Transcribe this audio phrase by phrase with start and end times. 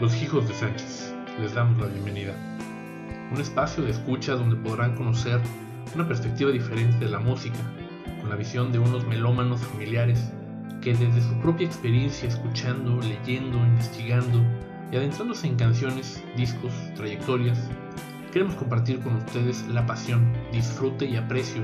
[0.00, 2.32] Los hijos de Sánchez, les damos la bienvenida.
[3.30, 5.38] Un espacio de escucha donde podrán conocer
[5.94, 7.58] una perspectiva diferente de la música,
[8.18, 10.32] con la visión de unos melómanos familiares
[10.80, 14.40] que desde su propia experiencia escuchando, leyendo, investigando
[14.90, 17.58] y adentrándose en canciones, discos, trayectorias,
[18.32, 21.62] queremos compartir con ustedes la pasión, disfrute y aprecio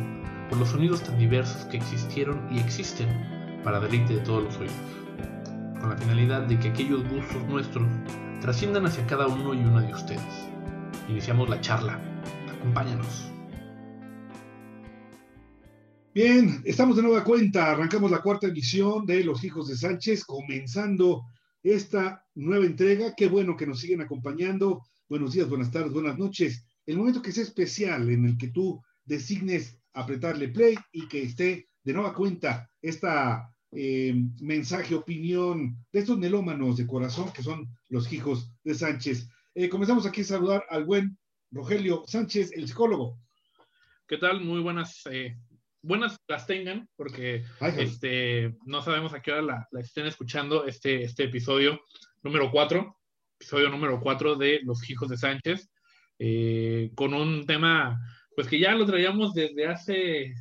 [0.49, 3.09] por los sonidos tan diversos que existieron y existen
[3.65, 4.77] para deleite de todos los oídos,
[5.81, 7.89] con la finalidad de que aquellos gustos nuestros
[8.41, 10.49] trasciendan hacia cada uno y una de ustedes.
[11.09, 12.01] Iniciamos la charla.
[12.49, 13.31] Acompáñanos.
[16.15, 17.73] Bien, estamos de nueva cuenta.
[17.73, 21.25] Arrancamos la cuarta edición de Los Hijos de Sánchez, comenzando
[21.63, 23.15] esta nueva entrega.
[23.15, 24.83] Qué bueno que nos siguen acompañando.
[25.09, 26.65] Buenos días, buenas tardes, buenas noches.
[26.87, 31.69] El momento que sea especial en el que tú designes apretarle play y que esté
[31.83, 38.13] de nueva cuenta esta eh, mensaje, opinión de estos melómanos de corazón que son los
[38.13, 39.29] hijos de Sánchez.
[39.55, 41.19] Eh, comenzamos aquí a saludar al buen
[41.51, 43.19] Rogelio Sánchez, el psicólogo.
[44.07, 44.43] ¿Qué tal?
[44.43, 45.37] Muy buenas, eh,
[45.83, 47.45] buenas las tengan, porque
[47.79, 51.81] este, no sabemos a qué hora la, la, estén escuchando este, este episodio
[52.23, 52.97] número 4,
[53.41, 55.71] episodio número 4 de Los hijos de Sánchez,
[56.95, 58.01] con un tema,
[58.37, 60.35] pues que ya lo traíamos desde hace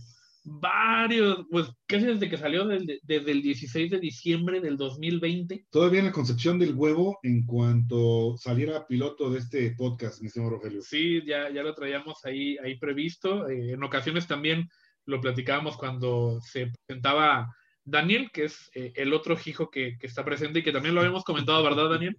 [0.44, 5.66] varios, pues casi desde que salió desde el 16 de diciembre del 2020.
[5.72, 10.52] Todavía en la concepción del huevo en cuanto saliera piloto de este podcast, mi señor
[10.52, 10.82] Rogelio.
[10.82, 13.50] Sí, ya, ya lo traíamos ahí, ahí previsto.
[13.50, 14.70] Eh, en ocasiones también
[15.06, 17.50] lo platicábamos cuando se presentaba
[17.86, 21.02] Daniel, que es eh, el otro hijo que, que, está presente y que también lo
[21.02, 22.18] habíamos comentado, ¿verdad, Daniel?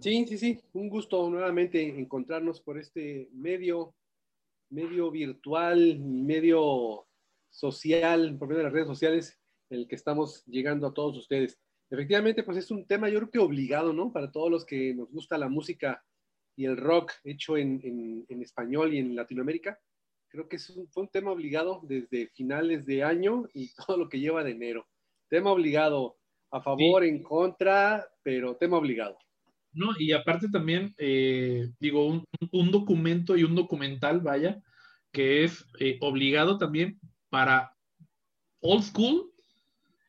[0.00, 0.60] Sí, sí, sí.
[0.72, 3.94] Un gusto nuevamente encontrarnos por este medio,
[4.72, 7.06] medio virtual, medio
[7.50, 9.38] social, por medio de las redes sociales,
[9.70, 11.60] en el que estamos llegando a todos ustedes.
[11.90, 14.12] Efectivamente, pues es un tema yo creo que obligado, ¿no?
[14.12, 16.02] Para todos los que nos gusta la música
[16.56, 17.80] y el rock hecho en,
[18.28, 19.78] en, español y en Latinoamérica.
[20.28, 24.08] Creo que es un, fue un tema obligado desde finales de año y todo lo
[24.08, 24.86] que lleva de enero.
[25.28, 26.16] Tema obligado,
[26.50, 29.18] a favor, en contra, pero tema obligado.
[29.72, 34.62] No, y aparte también, eh, digo, un, un, documento y un documental, vaya,
[35.12, 37.00] que es eh, obligado también
[37.30, 37.74] para
[38.60, 39.32] old school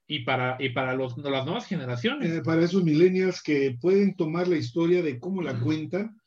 [0.07, 2.29] y para, y para los, las nuevas generaciones.
[2.29, 6.19] Eh, para esos millennials que pueden tomar la historia de cómo la cuentan,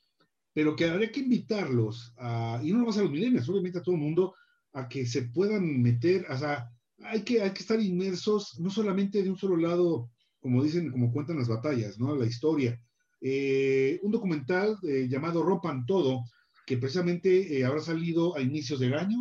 [0.53, 3.95] pero que habría que invitarlos, a, y no nomás a los millennials, obviamente a todo
[3.95, 4.35] el mundo,
[4.73, 6.71] a que se puedan meter, o sea,
[7.03, 10.11] hay que, hay que estar inmersos no solamente de un solo lado,
[10.41, 12.17] como dicen, como cuentan las batallas, ¿no?
[12.17, 12.81] La historia.
[13.21, 16.25] Eh, un documental eh, llamado Ropan Todo,
[16.67, 19.19] que precisamente habrá salido a inicios del año,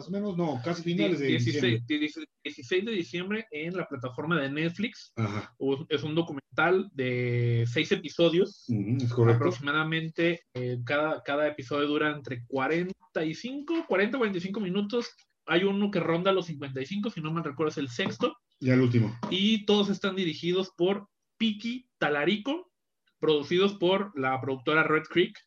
[0.00, 2.30] más o menos, no, casi finales de 16, diciembre.
[2.42, 5.12] 16 de diciembre en la plataforma de Netflix.
[5.16, 5.54] Ajá.
[5.90, 8.64] Es un documental de seis episodios.
[8.68, 9.12] Es.
[9.12, 15.10] Aproximadamente eh, cada, cada episodio dura entre 45, 40, 45 minutos.
[15.44, 18.34] Hay uno que ronda los 55, si no me recuerdo, es el sexto.
[18.58, 19.14] Y el último.
[19.28, 22.69] Y todos están dirigidos por Piki Talarico,
[23.20, 25.38] producidos por la productora Red Creek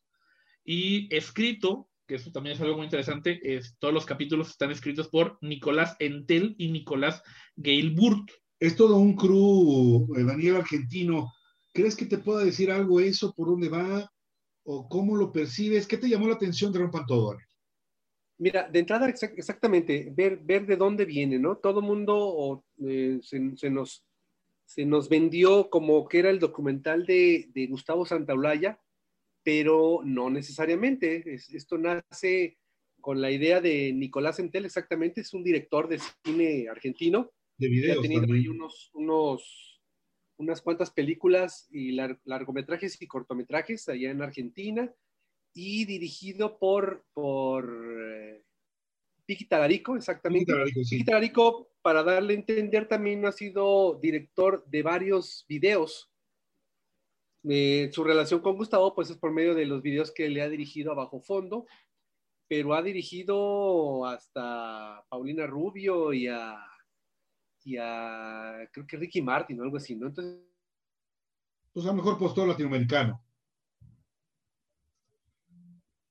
[0.64, 5.08] y escrito que eso también es algo muy interesante, es, todos los capítulos están escritos
[5.08, 7.22] por Nicolás Entel y Nicolás
[7.62, 8.30] Geilburt.
[8.60, 11.32] Es todo un crew, eh, Daniel Argentino.
[11.74, 14.10] ¿Crees que te pueda decir algo eso, por dónde va,
[14.64, 15.88] o cómo lo percibes?
[15.88, 17.38] ¿Qué te llamó la atención de Rompan Todo,
[18.40, 21.58] Mira, de entrada exactamente, ver, ver de dónde viene, ¿no?
[21.58, 24.04] Todo mundo eh, se, se, nos,
[24.66, 28.80] se nos vendió como que era el documental de, de Gustavo Santaolalla,
[29.44, 31.36] pero no necesariamente.
[31.36, 32.58] esto nace
[33.02, 37.32] con la idea de Nicolás Entel, exactamente, es un director de cine argentino.
[37.58, 38.00] De videos.
[38.00, 39.82] ha tenido ahí unos, unos,
[40.38, 41.92] unas cuantas películas y
[42.24, 44.92] largometrajes y cortometrajes allá en Argentina
[45.54, 48.44] y dirigido por, por
[49.26, 50.46] Piki Talarico, exactamente.
[50.46, 51.06] Piki Talarico, sí.
[51.06, 56.14] Talarico, para darle a entender, también ha sido director de varios videos
[57.46, 60.50] eh, su relación con Gustavo, pues es por medio de los videos que le ha
[60.50, 61.66] dirigido a Bajo Fondo,
[62.48, 66.58] pero ha dirigido hasta Paulina Rubio y a,
[67.66, 70.08] y a creo que Ricky Martin o algo así, ¿no?
[70.08, 70.40] Entonces.
[71.74, 73.22] Pues a lo mejor postor latinoamericano.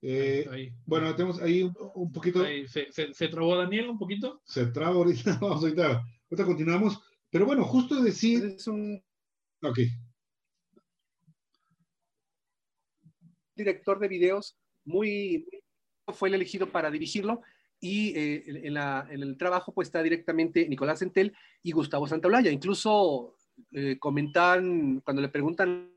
[0.02, 0.72] Eh, ahí.
[0.84, 2.43] Bueno, tenemos ahí un, un poquito.
[2.43, 2.66] Ahí.
[2.66, 4.43] ¿Se, se, se, trabó Daniel un poquito?
[4.44, 7.00] Se trabó ahorita, vamos ahorita, ahorita continuamos.
[7.31, 8.44] Pero bueno, justo decir.
[8.44, 9.02] Es un.
[9.62, 9.78] Ok.
[13.54, 15.46] director de videos muy,
[16.08, 17.43] fue el elegido para dirigirlo,
[17.81, 22.50] y eh, en, la, en, el trabajo pues está directamente Nicolás Entel y Gustavo Santaolalla.
[22.50, 23.37] Incluso
[23.72, 25.93] eh, comentan, cuando le preguntan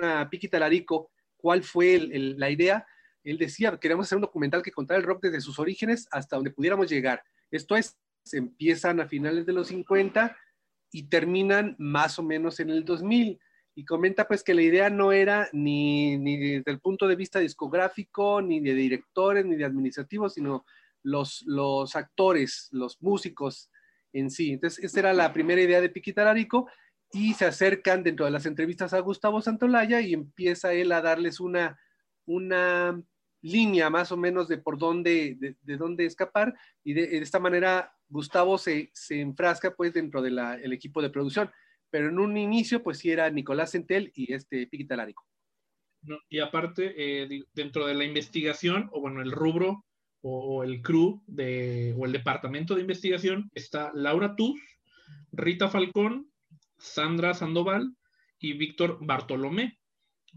[0.00, 1.10] a Piqui Talarico
[1.40, 2.86] cuál fue la idea,
[3.24, 6.50] él decía, queremos hacer un documental que contara el rock desde sus orígenes hasta donde
[6.50, 7.22] pudiéramos llegar.
[7.50, 7.98] Esto es,
[8.32, 10.36] empiezan a finales de los 50
[10.92, 13.38] y terminan más o menos en el 2000
[13.74, 17.38] y comenta pues que la idea no era ni, ni desde el punto de vista
[17.38, 20.64] discográfico, ni de directores, ni de administrativos, sino
[21.02, 23.70] los, los actores, los músicos
[24.12, 24.52] en sí.
[24.52, 26.68] Entonces, esa era la primera idea de Piquitararico
[27.12, 31.40] y se acercan dentro de las entrevistas a Gustavo Santolaya y empieza él a darles
[31.40, 31.78] una,
[32.24, 33.02] una
[33.42, 36.54] línea más o menos de por dónde, de, dónde escapar
[36.84, 41.50] y de, esta manera Gustavo se, se enfrasca pues dentro del equipo de producción
[41.90, 45.26] pero en un inicio pues sí era Nicolás Centel y este Piqui Talarico.
[46.28, 49.84] y aparte, eh, dentro de la investigación, o bueno, el rubro
[50.22, 54.60] o, el crew de, o el departamento de investigación está Laura Tuz,
[55.32, 56.29] Rita Falcón,
[56.80, 57.94] Sandra Sandoval
[58.38, 59.78] y Víctor Bartolomé.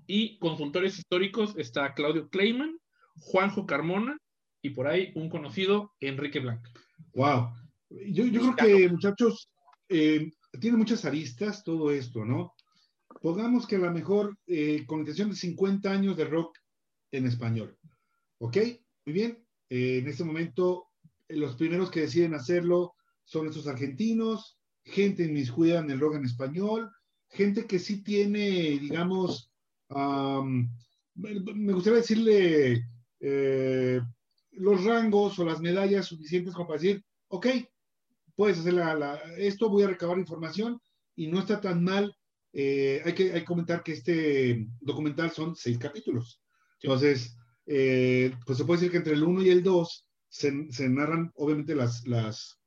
[0.08, 2.80] Y consultores históricos está Claudio Kleiman,
[3.16, 4.18] Juanjo Carmona
[4.62, 6.70] y por ahí un conocido, Enrique Blanca.
[7.14, 7.50] Wow.
[7.90, 9.50] Yo, yo creo que, muchachos,
[9.90, 12.54] eh, tiene muchas aristas todo esto, ¿no?
[13.22, 16.58] Pongamos que a lo mejor eh, con intención de 50 años de rock
[17.12, 17.78] en español.
[18.40, 18.58] ¿Ok?
[19.06, 19.46] Muy bien.
[19.70, 20.88] Eh, en este momento,
[21.28, 26.26] eh, los primeros que deciden hacerlo son estos argentinos, gente inmiscuida en el rock en
[26.26, 26.92] español,
[27.30, 29.52] gente que sí tiene, digamos,
[31.16, 32.86] me gustaría decirle
[34.52, 37.48] los rangos o las medallas suficientes como para decir, ok,
[38.36, 40.80] puedes hacer la, esto, voy a recabar información
[41.16, 42.16] y no está tan mal.
[42.54, 46.42] Eh, hay, que, hay comentar que este documental son seis capítulos.
[46.82, 50.90] Entonces, eh, pues se puede decir que entre el 1 y el 2 se, se,
[50.90, 52.60] narran obviamente las, las,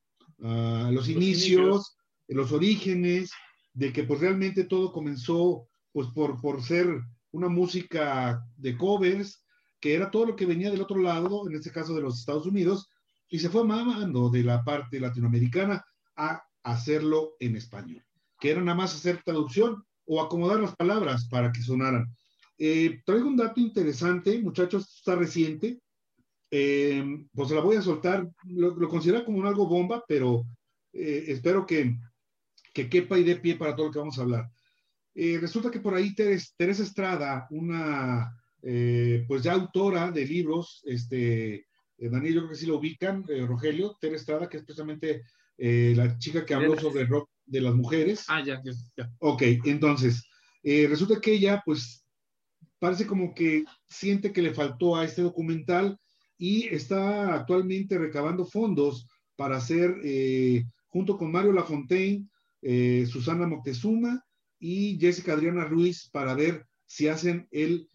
[0.42, 1.96] ah, los, inicios,
[2.28, 3.30] los orígenes,
[3.72, 9.44] de que pues realmente todo comenzó pues por, por ser una música de covers,
[9.80, 12.46] que era todo lo que venía del otro lado, en este caso de los Estados
[12.46, 12.88] Unidos,
[13.28, 15.84] y se fue mamando de la parte latinoamericana
[16.16, 18.04] a hacerlo en español,
[18.40, 22.06] que era nada más hacer traducción o acomodar las palabras para que sonaran.
[22.58, 25.80] Eh, traigo un dato interesante, muchachos, está reciente,
[26.50, 30.46] eh, pues la voy a soltar, lo, lo considero como un algo bomba, pero
[30.92, 31.94] eh, espero que,
[32.76, 34.50] que, quepa y dé pie para todo lo que vamos a hablar.
[35.14, 38.36] resulta que por ahí Teresa Estrada, una
[39.26, 41.66] pues ya autora de libros, este,
[41.98, 45.22] eh, Daniel, yo creo que sí lo ubican, eh, Rogelio, Tere Estrada, que es precisamente
[45.56, 48.24] eh, la chica que habló sobre el rock de las mujeres.
[48.28, 48.62] Ah, ya,
[48.96, 49.10] ya.
[49.18, 50.24] Ok, entonces,
[50.62, 52.04] resulta que ella, pues,
[52.78, 55.98] parece como que siente que le faltó a este documental
[56.36, 59.06] y está actualmente recabando fondos
[59.36, 59.94] para hacer,
[60.88, 62.28] junto con Mario Lafontaine,
[62.60, 64.24] Susana Moctezuma
[64.58, 67.88] y Jessica Adriana Ruiz, para ver si hacen el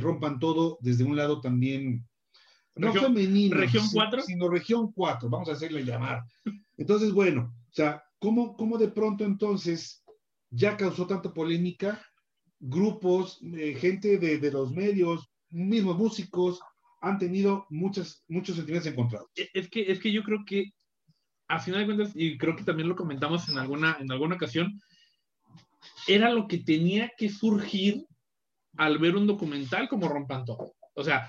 [0.00, 2.04] Rompan Todo desde un lado también
[2.76, 6.22] no femenino, región 4, sino región 4, vamos a hacerle llamar.
[6.76, 10.02] Entonces, bueno, o sea, ¿cómo, cómo de pronto entonces
[10.50, 12.04] ya causó tanta polémica?
[12.58, 16.60] Grupos, eh, gente de, de, los medios, mismos músicos,
[17.00, 19.28] han tenido muchas, muchos sentimientos encontrados.
[19.34, 20.72] E, es que, es que yo creo que,
[21.50, 24.80] a final de cuentas, y creo que también lo comentamos en alguna, en alguna ocasión,
[26.06, 28.06] era lo que tenía que surgir
[28.76, 30.74] al ver un documental como Rompan Todo.
[30.94, 31.28] O sea,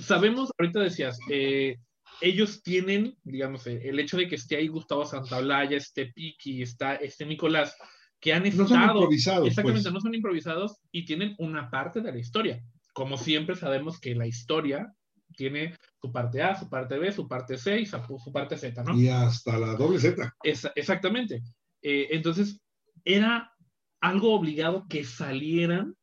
[0.00, 1.76] sabemos, ahorita decías, eh,
[2.22, 6.94] ellos tienen, digamos, eh, el hecho de que esté ahí Gustavo Santaolalla, esté Piki, está
[6.94, 7.76] este Nicolás,
[8.20, 8.62] que han estado.
[8.62, 9.48] No son improvisados.
[9.48, 9.94] Exactamente, pues.
[9.94, 12.64] no son improvisados y tienen una parte de la historia.
[12.94, 14.94] Como siempre sabemos que la historia
[15.32, 17.98] tiene su parte A, su parte B, su parte C y su,
[18.32, 18.98] parte Z, ¿no?
[18.98, 20.34] Y hasta la doble Z.
[20.42, 21.42] exactamente.
[21.82, 22.60] Eh, entonces,
[23.04, 23.52] era
[24.00, 25.94] algo obligado que salieran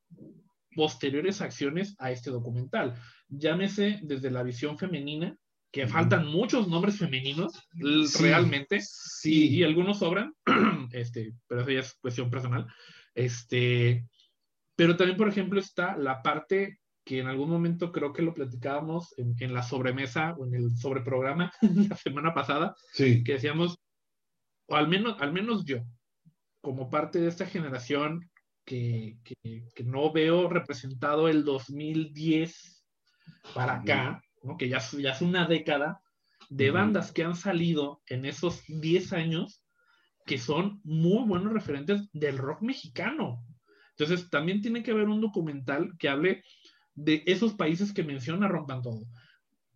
[0.75, 2.95] posteriores acciones a este documental
[3.29, 5.36] llámese desde la visión femenina,
[5.71, 7.53] que faltan muchos nombres femeninos
[8.19, 9.50] realmente, sí.
[9.50, 10.33] Y, algunos sobran,
[10.91, 12.65] este, pero eso ya es cuestión personal.
[13.13, 14.07] Este,
[14.75, 16.78] pero también, por ejemplo, está la parte
[17.09, 21.51] que en algún momento creo que lo platicábamos en, la sobremesa o en el sobreprograma
[21.89, 23.23] la semana pasada, sí.
[23.23, 23.79] que decíamos,
[24.67, 25.79] o al menos, al menos yo,
[26.61, 28.29] como parte de esta generación
[28.63, 32.85] que, que, que no veo representado el 2010
[33.55, 34.55] para acá, ¿no?
[34.55, 36.03] que ya, ya es una década,
[36.51, 39.63] de bandas que han salido en esos 10 años
[40.27, 43.43] que son muy buenos referentes del rock mexicano.
[43.97, 46.43] Entonces, también tiene que haber un documental que hable
[47.00, 49.06] de esos países que menciona Rompan Todo.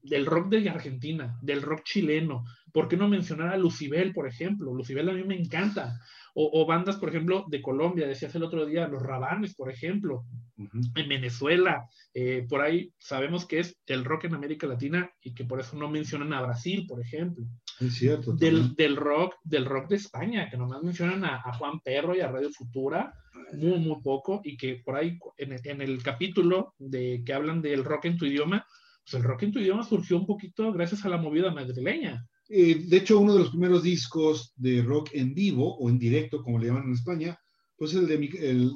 [0.01, 2.43] del rock de Argentina, del rock chileno.
[2.73, 4.73] ¿Por qué no mencionar a Lucibel, por ejemplo?
[4.73, 5.97] Lucibel a mí me encanta.
[6.35, 10.25] O, bandas, por ejemplo, de Colombia, decías el otro día, los Rabanes, por ejemplo,
[10.57, 15.45] en Venezuela, eh, por ahí sabemos que es el rock en América Latina y que
[15.45, 17.45] por eso no mencionan a Brasil, por ejemplo.
[17.79, 18.33] Es cierto.
[18.33, 22.21] Del, del rock, del rock de España, que nomás mencionan a, a, Juan Perro y
[22.21, 23.13] a Radio Futura,
[23.53, 27.83] muy, muy poco, y que por ahí en, en el capítulo de que hablan del
[27.83, 28.65] rock en tu idioma,
[29.03, 32.25] pues el rock en tu idioma surgió un poquito gracias a la movida madrileña.
[32.49, 36.43] Eh, de hecho, uno de los primeros discos de rock en vivo o en directo,
[36.43, 37.37] como le llaman en España,
[37.75, 38.15] pues el de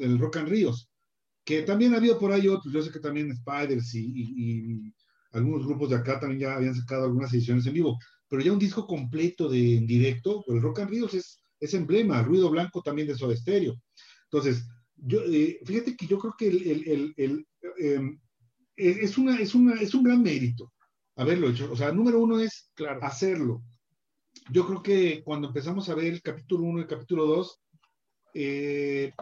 [0.01, 0.89] el, Rock and Ríos,
[1.43, 4.93] que también ha habido por ahí otros, yo sé que también Spiders y,
[5.31, 8.59] algunos grupos de acá también ya habían sacado algunas ediciones en vivo, pero ya un
[8.59, 13.07] disco completo de en directo, el Rock and Ríos es, es emblema, ruido blanco también
[13.07, 13.75] de Soda Stereo.
[14.23, 17.45] Entonces, yo, eh, fíjate que yo creo que el,
[17.77, 18.19] em,
[18.75, 20.73] es, una, es, una, es un gran mérito
[21.15, 21.71] haberlo hecho.
[21.71, 23.03] O sea, número uno es claro.
[23.03, 23.63] hacerlo.
[24.51, 27.61] Yo creo que cuando empezamos a ver el capítulo 1 y el capítulo 2,
[28.35, 29.13] eh,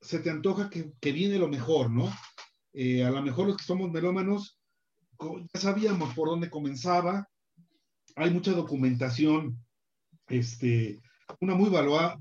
[0.00, 2.10] se te antoja que, viene lo mejor, ¿no?
[2.72, 4.58] Eh, a lo mejor los que somos melómanos
[5.52, 7.28] ya sabíamos por dónde comenzaba.
[8.16, 9.58] Hay mucha documentación,
[10.28, 11.00] este,
[11.40, 12.20] una muy valua,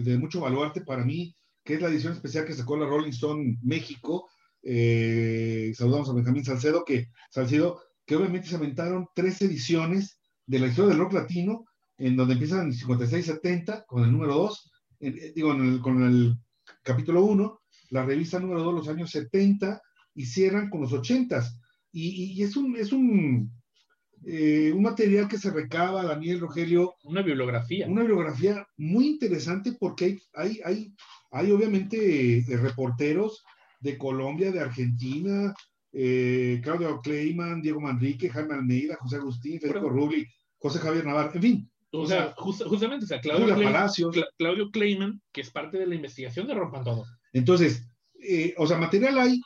[0.00, 1.34] de mucho baluarte para mí,
[1.64, 4.28] que es la edición especial que sacó la Rolling Stone México.
[4.62, 10.66] Eh, saludamos a Benjamín Salcedo, que Salcedo que obviamente se aventaron tres ediciones de la
[10.66, 11.64] historia del rock latino,
[11.98, 14.70] en donde empiezan en 56-70 con el número 2,
[15.00, 16.36] eh, digo, con el
[16.82, 19.80] capítulo 1, la revista número 2 los años 70
[20.14, 21.42] y cierran con los 80
[21.92, 23.52] y, y, es un, es un,
[24.24, 26.94] eh, un material que se recaba, Daniel Rogelio.
[27.04, 27.86] Una bibliografía.
[27.86, 30.94] Una bibliografía muy interesante porque hay, hay, hay,
[31.30, 33.44] hay obviamente eh, reporteros
[33.80, 35.54] de Colombia, de Argentina,
[35.92, 40.26] eh, Claudio Kleiman, Diego Manrique, Jaime Almeida, José Agustín, Federico Rubli,
[40.58, 41.70] José Javier Navarro, en fin.
[41.90, 43.90] O, sea, justamente, o sea, Claudio, Kleiman,
[44.38, 47.04] Claudio Kleiman, que es parte de la investigación de Rompan Todo.
[47.34, 49.40] Entonces, eh, o sea, material hay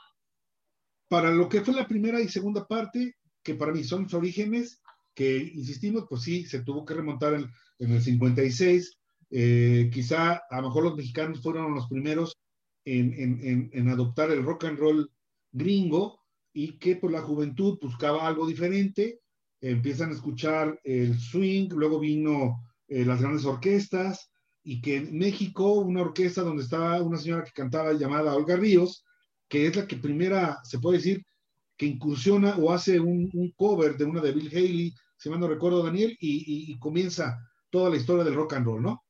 [1.09, 3.17] para lo que fue la primera y segunda parte,
[3.47, 4.83] que para mí son los orígenes,
[5.15, 7.49] que insistimos, pues sí, se tuvo que remontar en,
[7.79, 8.99] el 56.
[9.31, 12.37] Eh, quizá a lo mejor los mexicanos fueron los primeros
[12.85, 15.13] en, en, en, adoptar el rock and roll
[15.53, 16.19] gringo,
[16.53, 19.21] y que por pues, la juventud buscaba algo diferente,
[19.61, 24.29] empiezan a escuchar el swing, luego vino eh, las grandes orquestas,
[24.65, 29.05] y que en México una orquesta donde estaba una señora que cantaba llamada Olga Ríos,
[29.49, 31.25] que es la que primera, se puede decir,
[31.77, 35.83] que incursiona o hace un, cover de una de Bill Haley, si mal no recuerdo
[35.83, 37.39] Daniel, y, comienza
[37.71, 39.05] toda la historia del rock and roll, ¿no?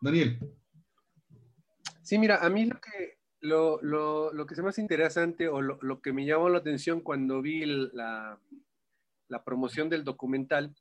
[0.00, 0.38] Daniel.
[2.02, 5.78] Sí, mira, a mí lo que, lo, lo, lo, que es más interesante o lo,
[5.82, 8.40] lo, que me llamó la atención cuando vi la,
[9.28, 10.74] la promoción del documental,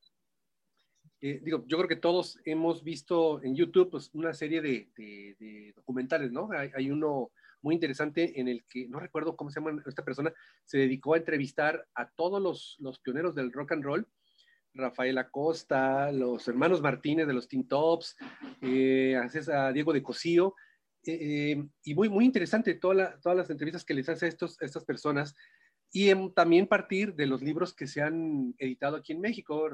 [1.20, 5.74] eh, digo, yo creo que todos hemos visto en YouTube pues, una serie de, de,
[5.76, 6.50] documentales, ¿no?
[6.52, 10.34] Hay, uno muy interesante en el que, no recuerdo cómo se llama esta persona,
[10.64, 14.08] se dedicó a entrevistar a todos los, los pioneros del rock and roll,
[14.74, 18.16] Rafael Acosta, los hermanos Martínez de los Teen Tops,
[18.62, 20.56] eh, a Diego de Cosío,
[21.06, 25.36] eh, y muy, muy interesante todas las entrevistas que les hace a, estos, estas personas
[25.92, 29.70] y también partir de los libros que se han editado aquí en México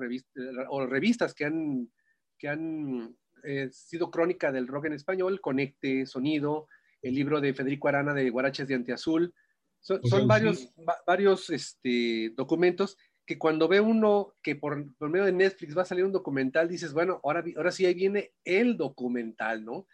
[0.69, 1.91] o revistas que han,
[2.37, 6.67] que han eh, sido crónica del rock en español, Conecte, Sonido,
[7.03, 9.33] el libro de Federico Arana de Guaraches de Anteazul.
[9.79, 10.69] Son, son varios,
[11.05, 15.85] varios este, documentos que cuando ve uno que por, por, medio de Netflix va a
[15.85, 19.87] salir un documental, dices, bueno, ahora, ahora sí ahí viene el documental, ¿no?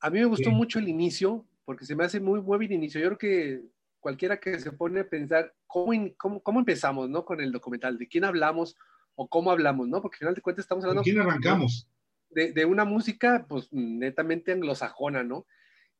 [0.00, 3.00] A mí me gustó mucho el inicio, porque se me hace muy buen inicio.
[3.00, 3.62] Yo creo que
[4.00, 7.24] cualquiera que se pone a pensar cómo, cómo, cómo, empezamos, ¿no?
[7.24, 8.76] Con el documental, de quién hablamos
[9.14, 10.00] o cómo hablamos, ¿no?
[10.00, 11.02] Porque al final de cuentas estamos hablando...
[11.02, 11.88] ¿De quién arrancamos?
[12.30, 15.46] De, de, una música, pues, netamente anglosajona, ¿no?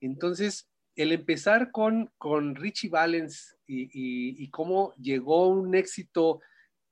[0.00, 6.40] Entonces, el empezar con, con Richie Valens y, y, y, cómo llegó un éxito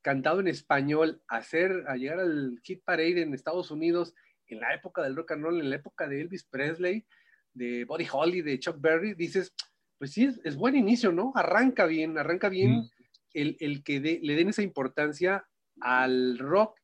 [0.03, 4.15] cantado en español a, hacer, a llegar al Hit Parade en Estados Unidos
[4.47, 7.05] en la época del rock and roll, en la época de Elvis Presley,
[7.53, 9.53] de Buddy Holly, de Chuck Berry, dices,
[9.99, 11.33] pues sí, es, buen inicio, ¿no?
[11.35, 12.91] Arranca bien, arranca bien mm.
[13.33, 15.45] el, que le den esa importancia
[15.81, 16.79] al rock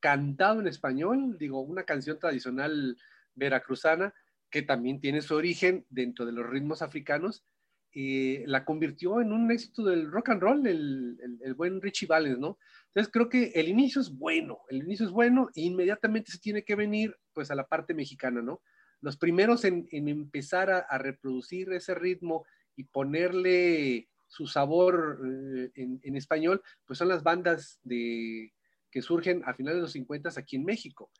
[0.00, 2.96] cantado en español, digo, una canción tradicional
[3.34, 4.12] veracruzana
[4.56, 7.44] que también tiene su origen dentro de los ritmos africanos,
[7.92, 12.38] eh, la convirtió en un éxito del rock and roll, el, el, buen Richie Valens,
[12.38, 12.58] ¿no?
[12.86, 16.64] Entonces creo que el inicio es bueno, el inicio es bueno e inmediatamente se tiene
[16.64, 18.62] que venir pues a la parte mexicana, ¿no?
[19.02, 22.46] Los primeros en, empezar a, a, reproducir ese ritmo
[22.76, 25.20] y ponerle su sabor
[25.54, 28.54] eh, en, español, pues son las bandas de,
[28.90, 31.10] que surgen a finales de los 50 aquí en México.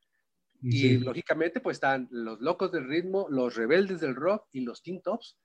[0.63, 5.03] Y lógicamente, pues están los locos del ritmo, los rebeldes del rock y los teen
[5.03, 5.39] tops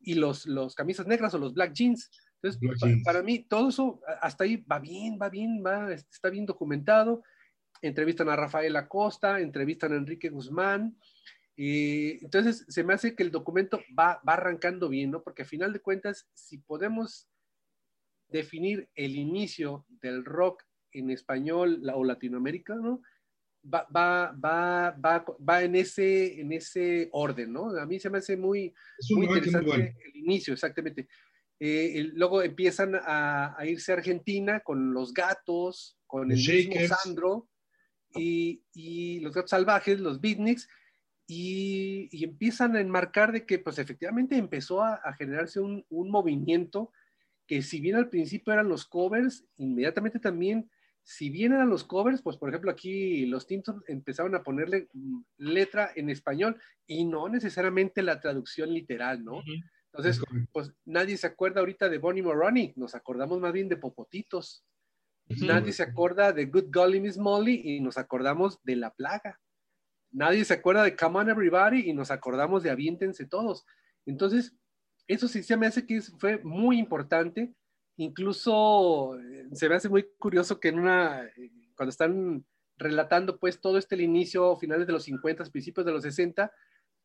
[0.00, 2.10] y los, los camisas negras o los black jeans.
[2.40, 7.22] Entonces, para, mí, todo eso hasta ahí va bien, va bien, va, está bien documentado.
[7.82, 10.96] Entrevistan a Rafael Acosta, entrevistan a Enrique Guzmán.
[11.56, 15.22] Y entonces, se me hace que el documento va, va arrancando bien, ¿no?
[15.22, 17.28] Porque a final de cuentas, si podemos
[18.28, 20.62] definir el inicio del rock
[20.92, 23.02] en español o latinoamericano,
[23.62, 27.70] va, va, va, va, va en, ese, en ese orden, ¿no?
[27.78, 28.74] A mí se me hace muy,
[29.10, 31.08] muy interesante el inicio, exactamente.
[31.60, 37.48] Eh, luego empiezan a, irse a Argentina con los gatos, con el mismo Sandro
[38.14, 40.68] y, y, los gatos salvajes, los beatniks,
[41.26, 46.10] y, y, empiezan a enmarcar de que pues efectivamente empezó a, a generarse un, un,
[46.10, 46.90] movimiento
[47.46, 50.70] que si bien al principio eran los covers, inmediatamente también
[51.10, 55.20] si bien eran los covers, pues por ejemplo aquí los Tintos empezaron a ponerle mm,
[55.38, 59.42] letra en español y no necesariamente la traducción literal, ¿no?
[59.86, 60.22] Entonces,
[60.52, 64.66] pues nadie se acuerda ahorita de Bonnie Moroni, nos acordamos más bien de Popotitos.
[65.40, 69.40] Nadie se acuerda de Good Golly Miss Molly y nos acordamos de La Plaga.
[70.10, 73.64] Nadie se acuerda de Come On Everybody y nos acordamos de Aviéntense Todos.
[74.04, 74.54] Entonces,
[75.06, 77.54] eso sí se me hace que fue muy importante
[77.98, 82.44] Incluso eh, se me hace muy curioso que en una, eh, cuando están
[82.76, 86.52] relatando pues todo este el inicio, finales de los 50, principios de los 60,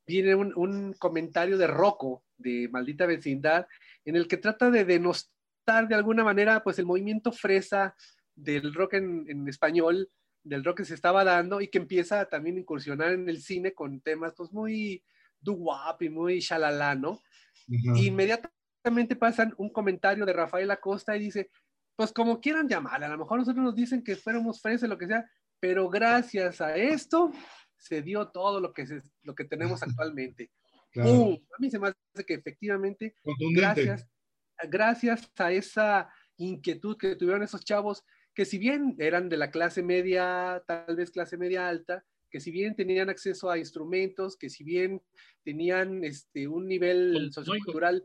[0.05, 3.67] viene un, comentario de Rocco, de Maldita Vecindad,
[4.05, 7.95] en el que trata de denostar de alguna manera pues el movimiento fresa
[8.35, 10.11] del rock en, español,
[10.43, 13.73] del rock que se estaba dando y que empieza también a incursionar en el cine
[13.73, 15.03] con temas pues muy
[15.41, 17.19] doo-wop y muy shalala, ¿no?
[17.67, 18.62] Inmediatamente
[19.19, 21.49] pasan un comentario de Rafael Acosta y dice,
[21.95, 25.07] pues como quieran llamar, a lo mejor nosotros nos dicen que fuéramos fresas, lo que
[25.07, 27.31] sea, pero gracias a esto
[27.77, 28.85] se dio todo lo que,
[29.23, 30.51] lo que tenemos actualmente.
[30.95, 33.15] A mí se me hace que efectivamente,
[33.55, 34.07] gracias,
[34.69, 38.03] gracias a esa inquietud que tuvieron esos chavos,
[38.33, 42.51] que si bien eran de la clase media, tal vez clase media alta, que si
[42.51, 45.01] bien tenían acceso a instrumentos, que si bien
[45.43, 48.03] tenían este, un nivel sociocultural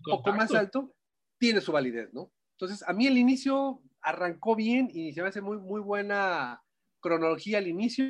[0.00, 0.94] poco más alto,
[1.38, 2.32] tiene su validez, ¿no?
[2.52, 6.62] Entonces, a mí el inicio arrancó bien y se me hace muy, muy buena
[7.00, 8.06] cronología al inicio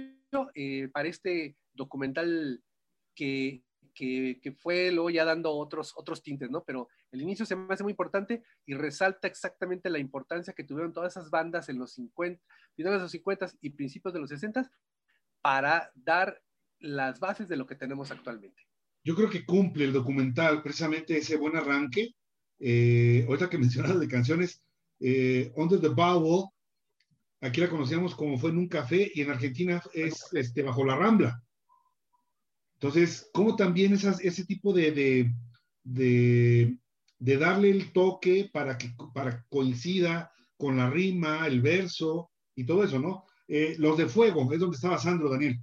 [0.54, 2.62] eh, para este documental
[3.14, 3.62] que,
[3.94, 6.64] que, que, fue luego ya dando otros, otros tintes, ¿no?
[6.64, 10.92] Pero el inicio se me hace muy importante y resalta exactamente la importancia que tuvieron
[10.92, 12.42] todas esas bandas en los 50,
[12.74, 14.70] finales de los 50 y principios de los 60
[15.42, 16.42] para dar
[16.78, 18.62] las bases de lo que tenemos actualmente
[19.04, 22.14] yo creo que cumple el documental precisamente ese buen arranque.
[22.58, 24.62] Eh, ahorita que mencionas de canciones,
[25.00, 26.46] eh, Under the Bowel,
[27.40, 30.96] aquí la conocíamos como fue en un café y en Argentina es este, bajo la
[30.96, 31.42] rambla.
[32.74, 35.32] Entonces, ¿cómo también esas, ese tipo de, de,
[35.84, 36.78] de,
[37.18, 42.82] de, darle el toque para que para coincida con la rima, el verso y todo
[42.84, 43.24] eso, ¿no?
[43.48, 45.60] Eh, los de Fuego, es donde estaba Sandro Daniel.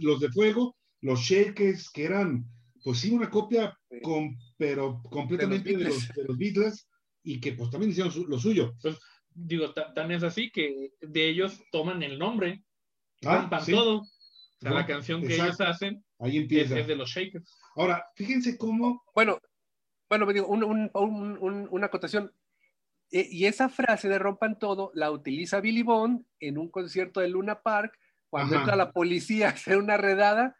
[0.00, 2.46] los de Fuego, los Shakers, que eran,
[2.82, 6.88] pues sí, una copia, con, pero completamente de los, de los, Beatles,
[7.22, 8.74] y que pues también hicieron lo suyo.
[8.80, 8.98] Pues,
[9.30, 12.64] digo, tan es así que de ellos toman el nombre,
[13.24, 14.00] ah, todo.
[14.00, 14.06] O
[14.64, 16.78] sea, la canción que ellos hacen Ahí empieza.
[16.78, 17.44] Es, de los Shakers.
[17.74, 19.02] Ahora, fíjense cómo...
[19.12, 19.38] Bueno,
[20.08, 22.32] bueno, me digo, un, un, una acotación.
[23.10, 27.28] E, y esa frase de rompan todo la utiliza Billy Bond en un concierto de
[27.28, 27.98] Luna Park
[28.30, 30.56] cuando entra la policía a hacer una redada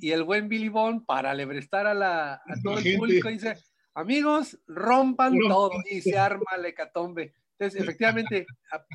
[0.00, 3.56] y el buen Billy Bond, para lebrestar a, la, a todo el público, dice,
[3.94, 7.34] amigos, rompan todo y se arma la hecatombe.
[7.58, 8.46] Entonces, efectivamente,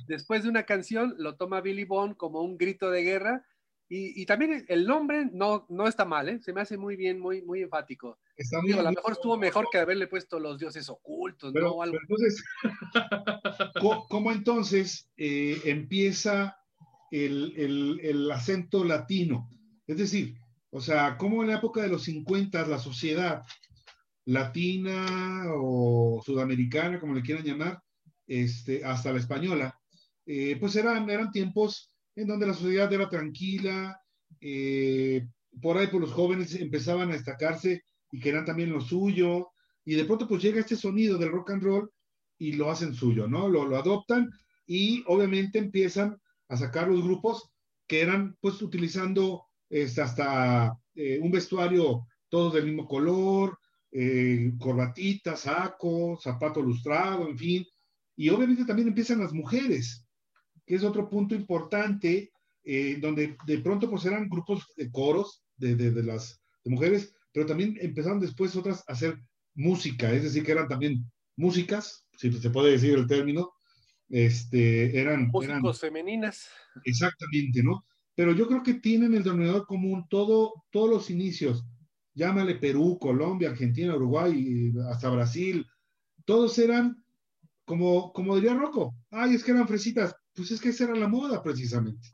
[0.08, 3.46] después de una canción, lo toma Billy Bond como un grito de guerra
[3.94, 6.39] y, y también el nombre no, no está mal, ¿eh?
[6.39, 8.20] se me hace muy bien, muy, muy enfático.
[8.39, 11.84] a lo mejor estuvo mejor que haberle puesto los dioses ocultos, pero, ¿no?
[11.84, 12.41] entonces,
[14.10, 16.58] ¿cómo, entonces eh, empieza
[17.12, 19.50] el, el, el acento latino?
[19.88, 20.40] Es decir,
[20.71, 23.43] o sea, cómo en la época de los 50 la sociedad
[24.25, 27.81] latina o sudamericana, como le quieran llamar,
[28.25, 29.77] este, hasta la española,
[30.25, 34.01] eh, pues eran, eran tiempos en donde la sociedad era tranquila,
[34.39, 35.27] eh,
[35.62, 39.51] por ahí por los jóvenes empezaban a destacarse y que eran también lo suyo,
[39.84, 41.91] y de pronto pues llega este sonido del rock and roll
[42.38, 43.49] y lo hacen suyo, ¿no?
[43.49, 44.29] Lo, lo adoptan
[44.65, 47.51] y obviamente empiezan a sacar los grupos
[47.88, 49.51] que eran pues utilizando
[49.97, 53.57] hasta eh, un vestuario todos del mismo color,
[53.91, 57.65] eh, corbatita, saco, zapato lustrado, en fin.
[58.15, 60.05] Y obviamente también empiezan las mujeres,
[60.65, 62.31] que es otro punto importante,
[62.63, 67.77] eh, donde de pronto pues eran grupos de coros de, de, las mujeres, pero también
[67.81, 69.19] empezaron después otras a hacer
[69.55, 73.51] música, es decir, que eran también músicas, si se puede decir el término,
[74.10, 75.27] este, eran...
[75.27, 76.49] Músicos femeninas.
[76.86, 77.84] Exactamente, ¿no?
[78.15, 81.63] Pero yo creo que tienen el denominador común todo, todos los inicios,
[82.13, 85.65] llámale Perú, Colombia, Argentina, Uruguay, hasta Brasil,
[86.26, 87.04] todos eran,
[87.65, 91.08] como, como diría Rocco, ay, es que eran fresitas, pues es que esa era la
[91.08, 92.10] moda precisamente.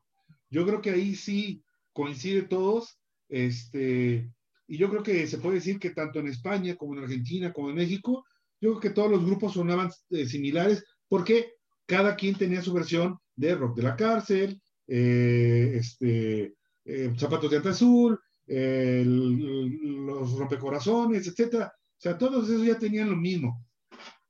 [0.50, 4.32] Yo creo que ahí sí coincide todos, este,
[4.68, 7.70] y yo creo que se puede decir que tanto en España como en Argentina como
[7.70, 8.26] en México,
[8.60, 11.54] yo creo que todos los grupos sonaban eh, similares porque
[11.86, 17.58] cada quien tenía su versión de rock de la cárcel, eh, este, eh, zapatos de
[17.58, 21.74] ante azul, los rompecorazones, etcétera.
[21.76, 23.66] O sea, todos esos ya tenían lo mismo.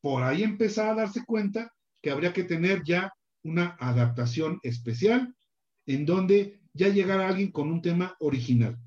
[0.02, 5.36] Por ahí empezaba a darse cuenta que habría que tener ya una adaptación especial
[5.86, 8.78] en donde ya llegara alguien con un tema original.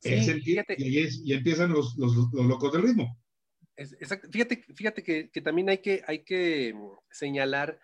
[0.00, 3.18] fíjate, y, empiezan los, los, locos del ritmo.
[4.30, 6.74] Fíjate, fíjate que, que, también hay que, hay que
[7.10, 7.80] señalar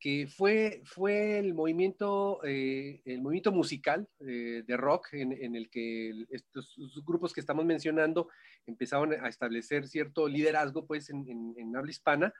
[0.00, 6.24] que fue, fue el, movimiento, eh, el movimiento musical eh, de rock en, el que
[6.30, 8.28] estos grupos que estamos mencionando
[8.66, 12.32] empezaron a establecer cierto liderazgo pues, en, en, habla hispana,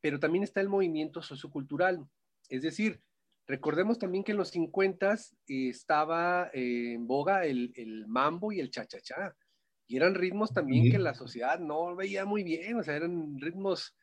[0.00, 2.04] pero también está el movimiento sociocultural.
[2.48, 3.00] Es decir,
[3.46, 8.70] recordemos también que en los 50 estaba eh, en boga el, el, mambo y el
[8.70, 9.36] cha-cha-cha,
[9.86, 13.96] y eran ritmos también que la sociedad no veía muy bien, o sea, eran ritmos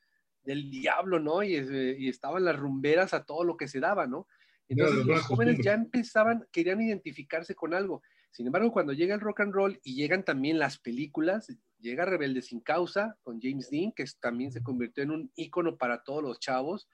[0.45, 1.43] del diablo, ¿no?
[1.43, 4.27] Y, y, estaban las rumberas a todo lo que se daba, ¿no?
[4.67, 8.01] Entonces los jóvenes ya empezaban, querían identificarse con algo.
[8.31, 11.47] Sin embargo, cuando llega el rock and roll y llegan también las películas,
[11.79, 16.03] llega Rebelde sin causa con James Dean, que también se convirtió en un ícono para
[16.03, 16.89] todos los chavos.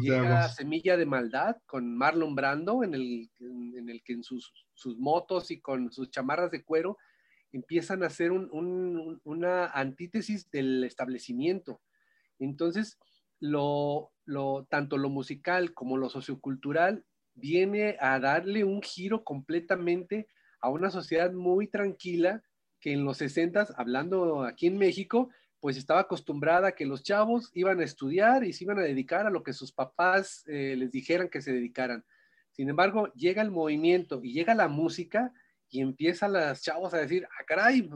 [0.00, 4.96] Llega Semilla de Maldad con Marlon Brando, en el, en el que en sus, sus,
[4.96, 6.96] motos y con sus chamarras de cuero
[7.52, 11.82] empiezan a hacer un, un, una antítesis del establecimiento.
[12.38, 12.98] Entonces,
[13.40, 20.28] tanto lo musical como lo sociocultural viene a darle un giro completamente
[20.60, 22.42] a una sociedad muy tranquila
[22.80, 27.50] que en los 60, hablando aquí en México, pues estaba acostumbrada a que los chavos
[27.54, 30.92] iban a estudiar y se iban a dedicar a lo que sus papás eh, les
[30.92, 32.04] dijeran que se dedicaran.
[32.52, 35.32] Sin embargo, llega el movimiento y llega la música
[35.68, 37.88] y empiezan los chavos a decir, ah, caray,